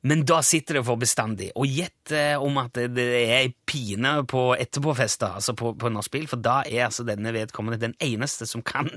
men 0.10 0.26
da 0.28 0.42
sitter 0.44 0.80
det 0.80 0.84
for 0.88 1.00
bestandig. 1.00 1.50
Og 1.56 1.68
gjett 1.68 2.12
eh, 2.16 2.36
om 2.40 2.58
at 2.62 2.76
det, 2.76 3.06
er 3.06 3.34
ei 3.38 3.54
pine 3.68 4.18
på 4.30 4.50
etterpåfester, 4.56 5.38
altså 5.40 5.56
på, 5.56 5.74
på 5.80 5.92
nachspiel, 5.94 6.28
for 6.28 6.44
da 6.44 6.60
er 6.66 6.88
altså 6.90 7.06
denne 7.08 7.34
vedkommende 7.36 7.80
den 7.82 7.96
eneste 8.04 8.48
som 8.50 8.64
kan 8.66 8.92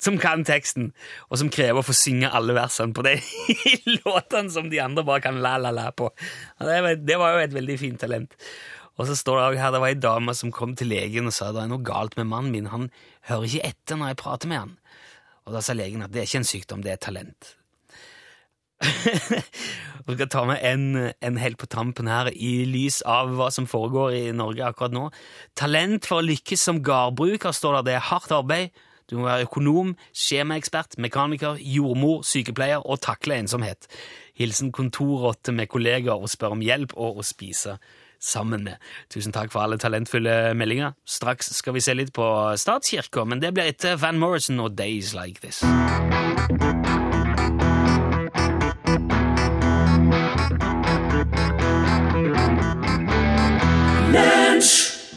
som 0.00 0.16
kan 0.20 0.44
teksten, 0.48 0.90
og 1.28 1.40
som 1.40 1.52
krever 1.52 1.82
å 1.82 1.86
få 1.86 1.94
synge 1.96 2.30
alle 2.32 2.56
versene 2.56 2.96
på 2.96 3.04
de 3.06 3.16
låtene 4.00 4.52
som 4.52 4.70
de 4.72 4.80
andre 4.82 5.04
bare 5.06 5.24
kan 5.26 5.40
la-la-la 5.44 5.90
på. 5.96 6.10
Det, 6.58 7.16
var, 7.20 7.36
jo 7.36 7.44
et 7.44 7.56
veldig 7.56 7.78
fint 7.80 8.00
talent. 8.00 8.34
Og 9.00 9.06
så 9.08 9.16
står 9.16 9.38
det 9.38 9.44
også 9.44 9.62
her, 9.62 9.72
det 9.74 9.80
var 9.84 9.92
ei 9.92 10.00
dame 10.00 10.34
som 10.36 10.52
kom 10.52 10.74
til 10.76 10.90
legen 10.92 11.28
og 11.28 11.32
sa 11.36 11.52
det 11.54 11.62
er 11.62 11.70
noe 11.70 11.84
galt 11.84 12.18
med 12.18 12.28
mannen 12.28 12.52
min, 12.52 12.68
han 12.72 12.90
hører 13.30 13.48
ikke 13.48 13.70
etter 13.70 14.00
når 14.00 14.12
jeg 14.12 14.20
prater 14.24 14.50
med 14.50 14.62
han. 14.64 14.76
Og 15.48 15.56
da 15.56 15.64
sa 15.64 15.76
legen 15.76 16.04
at 16.04 16.12
det 16.12 16.22
er 16.22 16.28
ikke 16.28 16.42
en 16.42 16.50
sykdom, 16.50 16.84
det 16.84 16.92
er 16.92 16.98
et 16.98 17.06
talent. 17.08 17.54
Vi 20.06 20.16
skal 20.16 20.28
ta 20.32 20.44
med 20.48 20.60
en, 20.64 20.84
en 21.12 21.40
helt 21.40 21.58
på 21.60 21.68
tampen 21.70 22.08
her, 22.10 22.30
i 22.32 22.64
lys 22.68 23.00
av 23.08 23.32
hva 23.36 23.50
som 23.52 23.68
foregår 23.68 24.16
i 24.16 24.22
Norge 24.36 24.64
akkurat 24.66 24.94
nå. 24.96 25.08
Talent 25.58 26.08
for 26.08 26.20
å 26.20 26.26
lykkes 26.26 26.64
som 26.68 26.80
gardbruker, 26.84 27.52
står 27.56 27.80
der. 27.80 27.88
Det 27.88 27.96
er 27.98 28.08
hardt 28.08 28.32
arbeid. 28.34 28.72
Du 29.10 29.18
må 29.18 29.26
være 29.26 29.48
økonom, 29.48 29.96
skjemaekspert, 30.14 30.98
mekaniker, 31.02 31.58
jordmor, 31.58 32.22
sykepleier 32.26 32.84
og 32.86 33.00
takle 33.02 33.40
ensomhet. 33.42 33.90
Hilsen 34.38 34.70
kontorrotte 34.72 35.52
med 35.52 35.68
kolleger 35.68 36.14
og 36.14 36.30
spør 36.30 36.54
om 36.56 36.62
hjelp 36.64 36.94
og 36.96 37.20
å 37.20 37.26
spise 37.26 37.76
sammen 38.20 38.64
med. 38.64 38.76
Tusen 39.10 39.34
takk 39.34 39.52
for 39.52 39.64
alle 39.64 39.80
talentfulle 39.80 40.54
meldinger. 40.54 40.94
Straks 41.04 41.50
skal 41.56 41.76
vi 41.76 41.84
se 41.84 41.96
litt 41.96 42.12
på 42.16 42.26
statskirka, 42.60 43.24
men 43.24 43.42
det 43.42 43.54
blir 43.56 43.72
etter 43.72 43.98
Van 44.00 44.20
Morrison 44.20 44.60
og 44.60 44.76
Days 44.78 45.14
Like 45.16 45.40
This. 45.42 45.64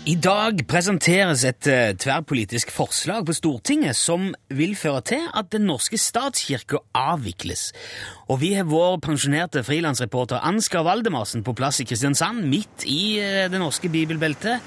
I 0.03 0.17
dag 0.19 0.57
presenteres 0.67 1.45
et 1.47 1.67
eh, 1.71 1.93
tverrpolitisk 1.95 2.73
forslag 2.75 3.23
på 3.23 3.35
Stortinget 3.37 3.95
som 3.95 4.33
vil 4.51 4.73
føre 4.75 4.99
til 5.07 5.27
at 5.31 5.47
Den 5.53 5.63
norske 5.69 5.95
statskirke 5.95 6.81
avvikles. 6.91 7.69
Og 8.27 8.41
vi 8.41 8.49
har 8.57 8.67
vår 8.67 8.97
pensjonerte 9.05 9.61
frilansreporter 9.63 10.43
Ansgar 10.43 10.83
Valdemarsen 10.83 11.45
på 11.47 11.53
plass 11.55 11.79
i 11.79 11.85
Kristiansand, 11.87 12.41
midt 12.51 12.83
i 12.83 13.21
eh, 13.23 13.45
det 13.47 13.61
norske 13.61 13.87
bibelbeltet, 13.87 14.59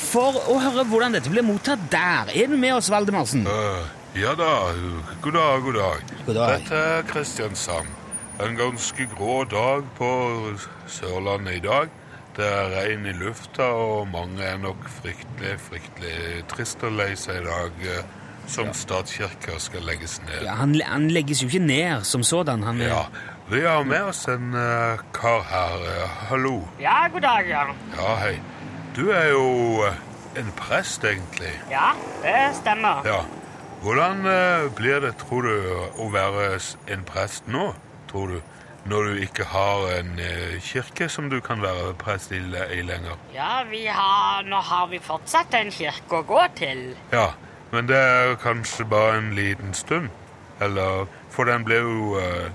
for 0.00 0.40
å 0.48 0.56
høre 0.62 0.86
hvordan 0.88 1.18
dette 1.18 1.28
blir 1.28 1.44
mottatt 1.44 1.84
der. 1.92 2.32
Er 2.32 2.48
du 2.48 2.56
med 2.56 2.72
oss, 2.78 2.88
Valdemarsen? 2.88 3.44
Uh, 3.44 3.84
ja 4.16 4.32
da, 4.38 4.54
god 5.20 5.36
dag, 5.36 5.66
god 5.66 5.76
dag. 5.82 6.14
God 6.24 6.40
dag. 6.40 6.54
Dette 6.56 6.80
er 6.94 7.04
Kristiansand. 7.12 7.92
En 8.40 8.56
ganske 8.56 9.10
grå 9.12 9.42
dag 9.44 9.84
på 10.00 10.08
Sørlandet 10.88 11.60
i 11.60 11.62
dag. 11.68 11.92
Det 12.34 12.46
er 12.50 12.72
regn 12.74 13.06
i 13.06 13.14
lufta, 13.14 13.62
og 13.62 14.08
mange 14.10 14.42
er 14.42 14.58
nok 14.58 14.88
fryktelig, 15.00 15.54
fryktelig 15.68 16.44
trist 16.50 16.82
og 16.82 16.96
lei 16.98 17.12
seg 17.18 17.42
i 17.42 17.46
dag 17.46 17.88
Som 18.46 18.66
som 18.66 18.74
statskirka 18.76 19.58
skal 19.58 19.86
legges 19.88 20.18
ned. 20.26 20.42
Ja, 20.44 20.58
han, 20.58 20.74
han 20.84 21.08
legges 21.08 21.40
jo 21.42 21.48
ikke 21.48 21.64
ned 21.64 22.04
som 22.04 22.22
sådan. 22.22 22.62
Han, 22.62 22.80
Ja, 22.80 23.06
vi 23.48 23.62
har 23.64 23.84
med 23.84 24.02
oss 24.10 24.28
en 24.28 24.54
uh, 24.54 25.00
kar 25.12 25.42
her. 25.48 25.86
Eh, 25.92 26.10
hallo. 26.28 26.62
Ja, 26.80 27.08
god 27.12 27.20
dag, 27.20 27.48
ja. 27.48 27.64
Ja, 27.96 28.16
hei. 28.20 28.34
Du 28.96 29.10
er 29.10 29.30
jo 29.32 29.46
eh, 29.86 29.96
en 30.40 30.52
prest, 30.56 31.04
egentlig. 31.04 31.52
Ja, 31.70 31.92
det 32.22 32.54
stemmer. 32.60 33.04
Ja. 33.08 33.22
Hvordan 33.82 34.24
uh, 34.24 34.70
blir 34.76 35.00
det, 35.00 35.16
tror 35.24 35.48
du, 35.48 35.74
å 36.00 36.08
være 36.12 36.58
en 36.88 37.04
prest 37.08 37.48
nå, 37.48 37.72
tror 38.12 38.36
du? 38.36 38.38
Når 38.84 39.02
du 39.08 39.20
ikke 39.24 39.44
har 39.48 39.86
en 39.98 40.10
eh, 40.20 40.58
kirke 40.60 41.06
som 41.08 41.30
du 41.32 41.38
kan 41.40 41.62
være 41.62 41.94
prest 41.96 42.32
i, 42.36 42.40
i 42.76 42.82
lenger. 42.84 43.16
Ja, 43.34 43.62
vi 43.70 43.86
har, 43.88 44.42
nå 44.44 44.58
har 44.60 44.90
vi 44.90 44.98
fortsatt 45.00 45.54
en 45.56 45.70
kirke 45.72 46.18
å 46.20 46.24
gå 46.28 46.42
til. 46.58 46.82
Ja, 47.12 47.30
men 47.72 47.88
det 47.88 47.96
er 47.96 48.34
kanskje 48.42 48.84
bare 48.90 49.16
en 49.22 49.30
liten 49.38 49.72
stund. 49.74 50.10
Eller 50.60 51.06
For 51.34 51.48
den 51.48 51.64
ble 51.66 51.80
jo 51.80 52.18
eh, 52.20 52.50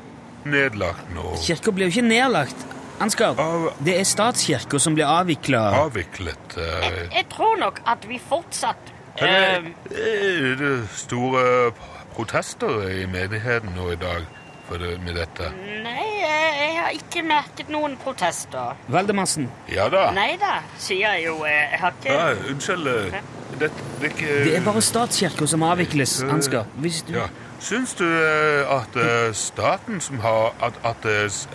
nedlagt 0.46 1.10
nå. 1.18 1.34
Kirka 1.44 1.74
ble 1.76 1.90
jo 1.90 1.96
ikke 1.98 2.06
nedlagt. 2.08 2.62
Ansgar, 3.02 3.36
Av- 3.40 3.74
det 3.84 3.98
er 4.00 4.06
statskirka 4.08 4.80
som 4.80 4.94
ble 4.96 5.06
avvikla. 5.08 5.60
Avviklet. 5.82 6.56
eh, 6.62 7.08
Jeg 7.16 7.26
tror 7.34 7.58
nok 7.60 7.82
at 7.88 8.06
vi 8.08 8.20
fortsatt 8.30 8.94
Er 9.20 9.28
eh, 9.58 9.70
det, 9.90 10.04
er 10.52 10.56
det 10.62 10.74
store 10.96 11.72
protester 12.16 12.86
i 12.92 13.06
menigheten 13.10 13.74
nå 13.76 13.90
i 13.94 14.00
dag 14.00 14.28
med 14.78 15.16
dette? 15.16 15.50
Nei, 15.84 16.06
eh, 16.24 16.60
jeg 16.62 16.78
har 16.80 16.92
ikke 16.94 17.24
merket 17.26 17.70
noen 17.70 17.98
protester. 17.98 18.76
Veldemassen 18.88 19.50
Ja 19.72 19.90
da. 19.90 20.12
Nei 20.12 20.38
da, 20.38 20.62
sier 20.78 21.16
jeg 21.16 21.26
jo. 21.26 21.44
eh, 21.46 21.72
Jeg 21.72 21.80
har 21.80 21.94
ikke 22.00 22.18
Nei, 22.18 22.54
unnskyld. 22.54 22.88
eh, 22.88 23.22
Det, 23.60 23.72
det 24.00 24.12
ikke 24.14 24.28
Det 24.46 24.56
er 24.56 24.62
bare 24.64 24.82
statskirka 24.82 25.48
som 25.48 25.64
avvikles, 25.64 26.22
Ansgar. 26.24 26.66
Hvis 26.78 27.02
du... 27.08 27.14
Ja. 27.18 27.28
Syns 27.60 27.94
du 28.00 28.06
eh, 28.06 28.64
at 28.72 28.96
eh, 28.96 29.34
staten 29.36 30.00
som 30.02 30.20
har 30.24 30.54
At, 30.64 30.74
at, 30.86 31.06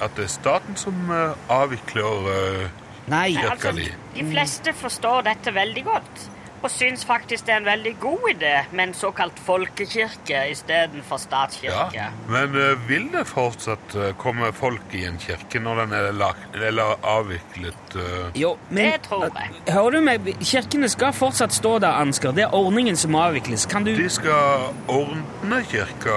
at 0.03 0.17
det 0.17 0.25
er 0.25 0.29
staten 0.29 0.77
som 0.77 0.93
eh, 1.11 1.33
avvikler 1.49 2.29
eh, 2.35 2.69
Nei. 3.09 3.31
kirka 3.33 3.51
Altså, 3.55 3.73
di? 3.79 3.89
de 4.19 4.27
fleste 4.31 4.73
forstår 4.77 5.23
dette 5.31 5.55
veldig 5.55 5.85
godt. 5.85 6.31
Og 6.65 6.71
syns 6.73 7.03
faktisk 7.05 7.45
det 7.45 7.53
er 7.53 7.59
en 7.61 7.67
veldig 7.69 7.91
god 8.01 8.23
idé 8.31 8.53
med 8.73 8.87
en 8.89 8.95
såkalt 8.97 9.37
folkekirke 9.45 10.39
istedenfor 10.49 11.21
statskirke. 11.21 11.93
Ja, 11.99 12.07
men 12.33 12.57
eh, 12.57 12.73
vil 12.89 13.11
det 13.13 13.27
fortsatt 13.29 13.93
eh, 14.01 14.15
komme 14.17 14.49
folk 14.57 14.95
i 14.97 15.03
en 15.05 15.19
kirke 15.21 15.61
når 15.61 15.83
den 15.83 15.93
er 15.99 16.09
lagt, 16.17 16.57
eller 16.57 16.95
avviklet? 17.05 17.99
eh? 18.01 18.31
Jo, 18.41 18.55
men 18.71 18.93
Det 18.95 19.03
tror 19.11 19.27
jeg. 19.29 19.53
Hører 19.75 19.91
du 19.91 20.01
meg? 20.09 20.31
Kirkene 20.41 20.89
skal 20.89 21.13
fortsatt 21.13 21.53
stå 21.53 21.75
der, 21.85 22.01
Ansgar. 22.01 22.33
Det 22.33 22.47
er 22.49 22.57
ordningen 22.57 22.97
som 22.97 23.15
avvikles. 23.21 23.67
Kan 23.69 23.85
du 23.85 23.93
De 23.97 24.09
skal 24.09 24.71
ordne 24.89 25.61
kirka 25.69 26.17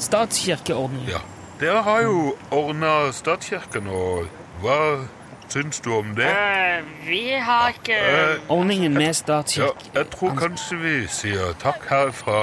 Statskirkeordningen. 0.00 1.10
Ja. 1.12 1.20
Dere 1.60 1.82
har 1.86 2.00
jo 2.02 2.32
ordna 2.50 3.12
statskirken, 3.14 3.86
og 3.92 4.24
hva 4.64 4.78
syns 5.52 5.80
du 5.84 5.90
om 5.92 6.14
det? 6.16 6.28
Uh, 6.28 7.08
vi 7.08 7.20
har 7.40 7.68
ikke 7.68 7.98
uh, 8.00 8.50
Ordningen 8.56 8.94
med 8.94 9.14
ja, 9.56 9.68
jeg 9.94 10.06
tror 10.10 10.34
kanskje 10.38 10.78
vi 10.80 10.94
sier 11.12 11.52
takk 11.62 11.84
herfra 11.90 12.40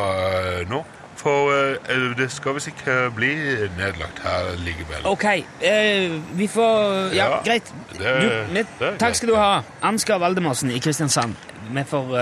eh, 0.62 0.70
nå. 0.70 0.84
For 1.20 1.50
uh, 1.52 2.18
det 2.18 2.30
skal 2.32 2.56
visst 2.56 2.70
ikke 2.72 2.98
bli 3.16 3.32
nedlagt 3.78 4.22
her 4.24 4.54
likevel. 4.64 5.02
Ok, 5.10 5.26
eh, 5.62 6.14
vi 6.38 6.48
får 6.48 7.10
Ja, 7.16 7.26
Ja, 7.26 7.42
greit. 7.46 7.74
det- 7.98 8.00
Du, 8.00 8.54
vi, 8.54 8.64
det 8.80 8.88
er 8.94 8.98
takk 8.98 9.16
skal 9.16 9.30
du 9.30 9.36
ha. 9.36 9.62
Ansgar 9.82 10.18
Valdemarsen 10.20 10.72
i 10.72 10.80
Kristiansand. 10.80 11.36
Vi 11.74 11.84
får, 11.84 12.16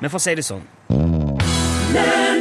vi 0.00 0.08
får 0.08 0.18
si 0.18 0.34
det 0.34 0.44
sånn. 0.44 0.62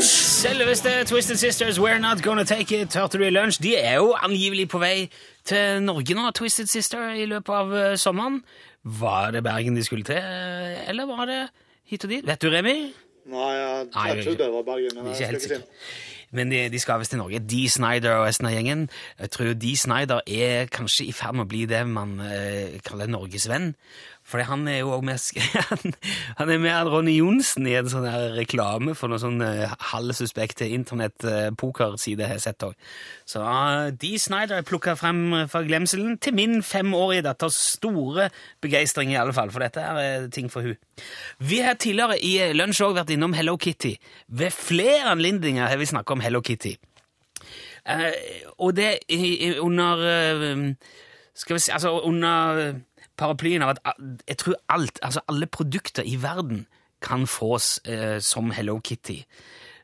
Selveste 0.02 1.04
Twisted 1.06 1.38
Sisters, 1.38 1.78
We're 1.80 2.00
Not 2.00 2.22
Gonna 2.24 2.44
Take 2.44 2.82
It, 2.82 2.96
hørte 2.96 3.18
du 3.18 3.24
i 3.24 3.30
lunsj. 3.30 3.60
De 3.62 3.76
er 3.78 3.96
jo 4.00 4.14
angivelig 4.24 4.70
på 4.70 4.80
vei 4.82 5.10
til 5.48 5.82
Norge 5.84 6.18
nå, 6.18 6.28
Twisted 6.38 6.70
Sister, 6.72 7.12
i 7.18 7.28
løpet 7.30 7.56
av 7.56 7.74
eh, 7.78 7.98
sommeren. 8.00 8.42
Var 8.84 9.32
det 9.36 9.44
Bergen 9.46 9.78
de 9.78 9.84
skulle 9.86 10.06
til, 10.08 10.18
eh, 10.18 10.90
eller 10.90 11.10
var 11.10 11.26
det 11.30 11.42
hit 11.90 12.06
og 12.06 12.14
dit? 12.14 12.28
Vet 12.28 12.42
du, 12.42 12.50
Remi? 12.54 12.78
Nei, 13.32 13.50
jeg, 13.54 13.90
Nei, 13.94 14.08
jeg 14.10 14.26
trodde 14.26 14.44
det 14.44 14.54
var 14.54 14.66
Bergen, 14.66 14.98
men 14.98 15.14
jeg 15.14 15.36
ikke 15.38 15.56
helt. 15.56 15.70
Men 16.32 16.52
de, 16.52 16.62
de 16.72 16.80
skal 16.80 17.02
visst 17.02 17.12
til 17.12 17.20
Norge. 17.20 17.42
Dee 17.44 17.70
Snyder 17.70 18.22
og 18.22 18.26
resten 18.30 18.48
av 18.48 18.54
gjengen. 18.56 18.86
Jeg 19.20 19.32
tror 19.34 19.52
Dee 19.60 19.78
Snyder 19.78 20.22
er 20.32 20.70
kanskje 20.72 21.10
i 21.12 21.16
ferd 21.16 21.36
med 21.36 21.44
å 21.46 21.52
bli 21.52 21.66
det 21.68 21.82
man 21.90 22.16
eh, 22.24 22.78
kaller 22.88 23.12
Norges 23.12 23.50
venn. 23.52 23.74
For 24.32 24.44
han 24.48 24.64
er 24.72 24.82
jo 24.82 24.94
også 24.96 25.06
med 25.06 25.18
han, 26.40 26.50
er 26.50 26.62
med 26.62 26.90
Ronny 26.92 27.18
Johnsen 27.18 27.68
i 27.68 27.76
en 27.76 27.90
sånn 27.92 28.08
her 28.08 28.32
reklame 28.38 28.96
for 28.98 29.12
noen 29.12 29.22
sånn 29.22 29.44
uh, 29.44 29.74
halvsuspekte 29.92 30.70
internettpokerside 30.72 32.24
jeg 32.24 32.32
har 32.32 32.44
sett 32.44 32.66
òg. 32.66 32.78
Så 33.28 33.44
uh, 33.44 33.90
Dee 33.92 34.20
Snyder 34.22 34.62
er 34.62 34.68
plukka 34.68 34.96
frem 35.00 35.50
fra 35.52 35.64
glemselen 35.68 36.16
til 36.24 36.38
min 36.38 36.62
femårige 36.66 37.26
datters 37.28 37.60
store 37.76 38.30
begeistring, 38.64 39.12
i 39.12 39.20
alle 39.20 39.36
fall. 39.36 39.52
For 39.52 39.64
dette 39.64 39.84
er 39.84 40.30
ting 40.34 40.48
for 40.52 40.66
hun. 40.66 40.80
Vi 41.44 41.60
har 41.66 41.80
tidligere 41.80 42.20
i 42.24 42.54
lunsj 42.56 42.86
òg 42.88 42.96
vært 43.02 43.12
innom 43.16 43.36
Hello 43.36 43.58
Kitty. 43.60 43.98
Ved 44.32 44.56
flere 44.56 45.12
anledninger 45.12 45.68
har 45.68 45.82
vi 45.82 45.90
snakket 45.92 46.16
om 46.16 46.24
Hello 46.24 46.44
Kitty. 46.46 46.78
Uh, 47.82 48.14
og 48.62 48.76
det 48.78 49.00
under 49.58 50.04
uh, 50.06 50.68
Skal 51.34 51.56
vi 51.56 51.64
si 51.64 51.72
Altså 51.74 51.96
under 52.06 52.76
paraplyen 53.22 53.66
av 53.66 53.76
at 53.76 53.82
jeg 54.28 54.40
tror 54.42 54.60
alt, 54.74 55.02
altså 55.06 55.24
alle 55.32 55.48
produkter 55.48 56.08
i 56.08 56.18
verden 56.22 56.66
kan 57.02 57.26
fås 57.30 57.80
eh, 57.90 58.20
som 58.22 58.52
Hello 58.54 58.80
Kitty. 58.84 59.22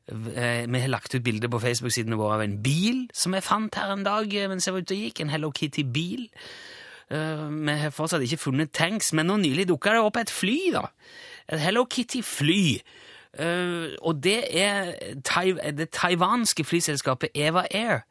Eh, 0.08 0.66
vi 0.72 0.80
har 0.80 0.88
lagt 0.88 1.16
ut 1.16 1.24
bilder 1.24 1.50
på 1.52 1.60
Facebook-sidene 1.60 2.18
våre 2.20 2.38
av 2.38 2.46
en 2.46 2.58
bil 2.64 3.08
som 3.14 3.34
jeg 3.36 3.46
fant 3.46 3.76
her 3.76 3.94
en 3.94 4.06
dag 4.06 4.34
eh, 4.34 4.48
mens 4.50 4.68
jeg 4.68 4.76
var 4.76 4.86
ute 4.86 4.96
og 4.96 5.06
gikk. 5.08 5.22
En 5.22 5.34
Hello 5.34 5.52
Kitty-bil. 5.52 6.28
Eh, 7.12 7.48
vi 7.50 7.80
har 7.82 7.96
fortsatt 7.96 8.24
ikke 8.24 8.42
funnet 8.46 8.74
tanks, 8.76 9.14
men 9.14 9.30
nå 9.30 9.40
nylig 9.42 9.68
dukka 9.70 9.96
det 9.96 10.06
opp 10.06 10.22
et 10.22 10.34
fly, 10.34 10.58
da. 10.76 10.88
Et 11.50 11.62
Hello 11.62 11.86
Kitty-fly. 11.90 12.80
Eh, 13.38 13.98
og 14.02 14.24
det 14.24 14.40
er 14.62 14.94
tai 15.28 15.52
det 15.76 15.92
taiwanske 15.94 16.64
flyselskapet 16.64 17.36
Eva 17.36 17.68
Air, 17.72 18.06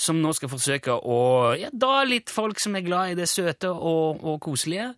som 0.00 0.20
nå 0.20 0.32
skal 0.36 0.52
forsøke 0.52 0.94
å 0.96 1.20
ja, 1.60 1.68
dra 1.72 2.02
litt 2.08 2.32
folk 2.32 2.60
som 2.62 2.76
er 2.78 2.86
glad 2.86 3.12
i 3.12 3.18
det 3.18 3.28
søte 3.28 3.68
og, 3.72 4.22
og 4.24 4.38
koselige, 4.44 4.94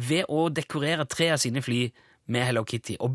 ved 0.00 0.26
å 0.32 0.48
dekorere 0.54 1.06
tre 1.10 1.30
av 1.36 1.42
sine 1.42 1.62
fly 1.62 1.84
med 2.30 2.46
Hello 2.48 2.64
Kitty. 2.66 2.96
Og 2.98 3.12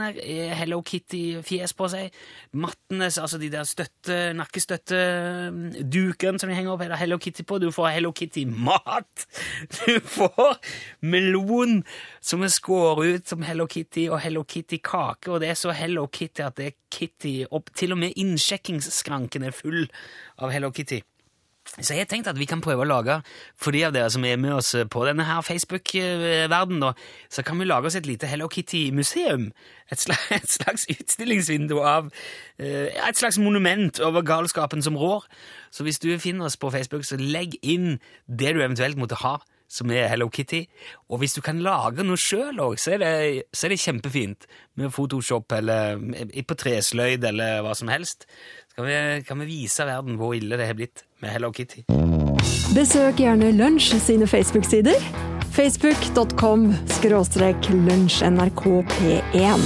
er 0.00 0.54
Hello 0.56 0.80
Kitty-fjes 0.86 1.74
på 1.76 1.88
seg. 1.92 2.14
Mattene, 2.56 3.06
altså 3.10 3.38
de 3.40 3.50
der 3.52 3.64
støtte, 3.68 4.32
nakkestøttedukene 4.38 6.38
som 6.40 6.48
de 6.48 6.56
henger 6.56 6.72
opp, 6.72 6.82
er 6.86 6.90
det 6.94 7.00
Hello 7.02 7.18
Kitty 7.22 7.42
på. 7.48 7.54
Du 7.62 7.68
får 7.74 7.86
Hello 7.98 8.10
Kitty-mat! 8.16 9.14
Du 9.82 9.94
får 10.00 10.54
melon 11.04 11.84
som 12.20 12.42
er 12.44 12.48
skåret 12.52 13.16
ut 13.16 13.28
som 13.28 13.42
Hello 13.46 13.66
Kitty, 13.70 14.08
og 14.08 14.20
Hello 14.22 14.42
Kitty-kake. 14.48 15.30
Og 15.32 15.40
det 15.42 15.48
er 15.52 15.56
så 15.58 15.70
Hello 15.76 16.06
Kitty 16.06 16.42
at 16.46 16.56
det 16.58 16.66
er 16.70 16.74
Kitty 16.92 17.34
opp. 17.50 17.66
Til 17.76 17.92
og 17.92 17.98
med 18.02 18.12
innsjekkingsskranken 18.20 19.42
er 19.48 19.52
full 19.56 19.82
av 20.38 20.50
Hello 20.54 20.70
Kitty. 20.74 21.00
Så 21.72 21.94
jeg 21.96 22.08
tenkte 22.08 22.30
at 22.30 22.38
vi 22.38 22.44
kan 22.44 22.60
prøve 22.60 22.84
å 22.84 22.88
lage, 22.88 23.14
for 23.56 23.72
de 23.72 23.84
av 23.86 23.94
dere 23.94 24.10
som 24.12 24.24
er 24.28 24.36
med 24.36 24.52
oss 24.58 24.74
på 24.92 25.04
denne 25.08 25.24
her 25.24 25.40
Facebook-verdenen, 25.46 26.98
så 27.32 27.44
kan 27.46 27.58
vi 27.58 27.68
lage 27.68 27.88
oss 27.88 27.96
et 27.96 28.06
lite 28.06 28.28
Hello 28.28 28.48
Kitty-museum. 28.52 29.48
Et, 29.88 30.04
et 30.36 30.50
slags 30.50 30.84
utstillingsvindu 30.92 31.78
av 31.80 32.10
eh, 32.58 32.90
Et 32.92 33.16
slags 33.16 33.38
monument 33.38 34.00
over 34.04 34.26
galskapen 34.26 34.82
som 34.82 34.98
rår. 34.98 35.24
Så 35.72 35.86
hvis 35.86 36.02
du 36.02 36.10
finner 36.18 36.50
oss 36.50 36.56
på 36.60 36.70
Facebook, 36.70 37.06
så 37.08 37.16
legg 37.16 37.56
inn 37.62 37.98
det 38.28 38.52
du 38.52 38.60
eventuelt 38.60 39.00
måtte 39.00 39.22
ha 39.24 39.38
som 39.72 39.90
er 39.94 40.08
Hello 40.12 40.28
Kitty. 40.32 40.62
Og 41.08 41.16
hvis 41.22 41.34
du 41.36 41.40
kan 41.44 41.62
lage 41.64 42.04
noe 42.04 42.16
sjøl 42.20 42.56
òg, 42.60 42.74
så, 42.80 42.90
det- 43.00 43.44
så 43.56 43.66
er 43.66 43.70
det 43.74 43.80
kjempefint. 43.80 44.40
Med 44.76 44.92
Photoshop 44.92 45.52
eller 45.56 45.96
eh, 46.16 46.42
på 46.44 46.54
tresløyd 46.60 47.24
eller 47.32 47.62
hva 47.64 47.72
som 47.78 47.88
helst. 47.92 48.26
Så 48.72 48.76
kan 48.80 48.86
vi, 48.88 48.96
kan 49.28 49.38
vi 49.42 49.46
vise 49.50 49.84
verden 49.88 50.14
hvor 50.20 50.32
ille 50.36 50.56
det 50.60 50.68
har 50.70 50.76
blitt 50.78 50.98
med 51.24 51.30
Hello 51.34 51.50
Kitty. 51.52 51.80
Besøk 52.72 53.16
gjerne 53.20 53.50
Lunsj 53.56 53.98
sine 54.00 54.26
Facebook-sider. 54.28 54.96
Facebook.com 55.52 56.70
skråstrek 56.88 57.68
lunsjnrkp1. 57.68 59.60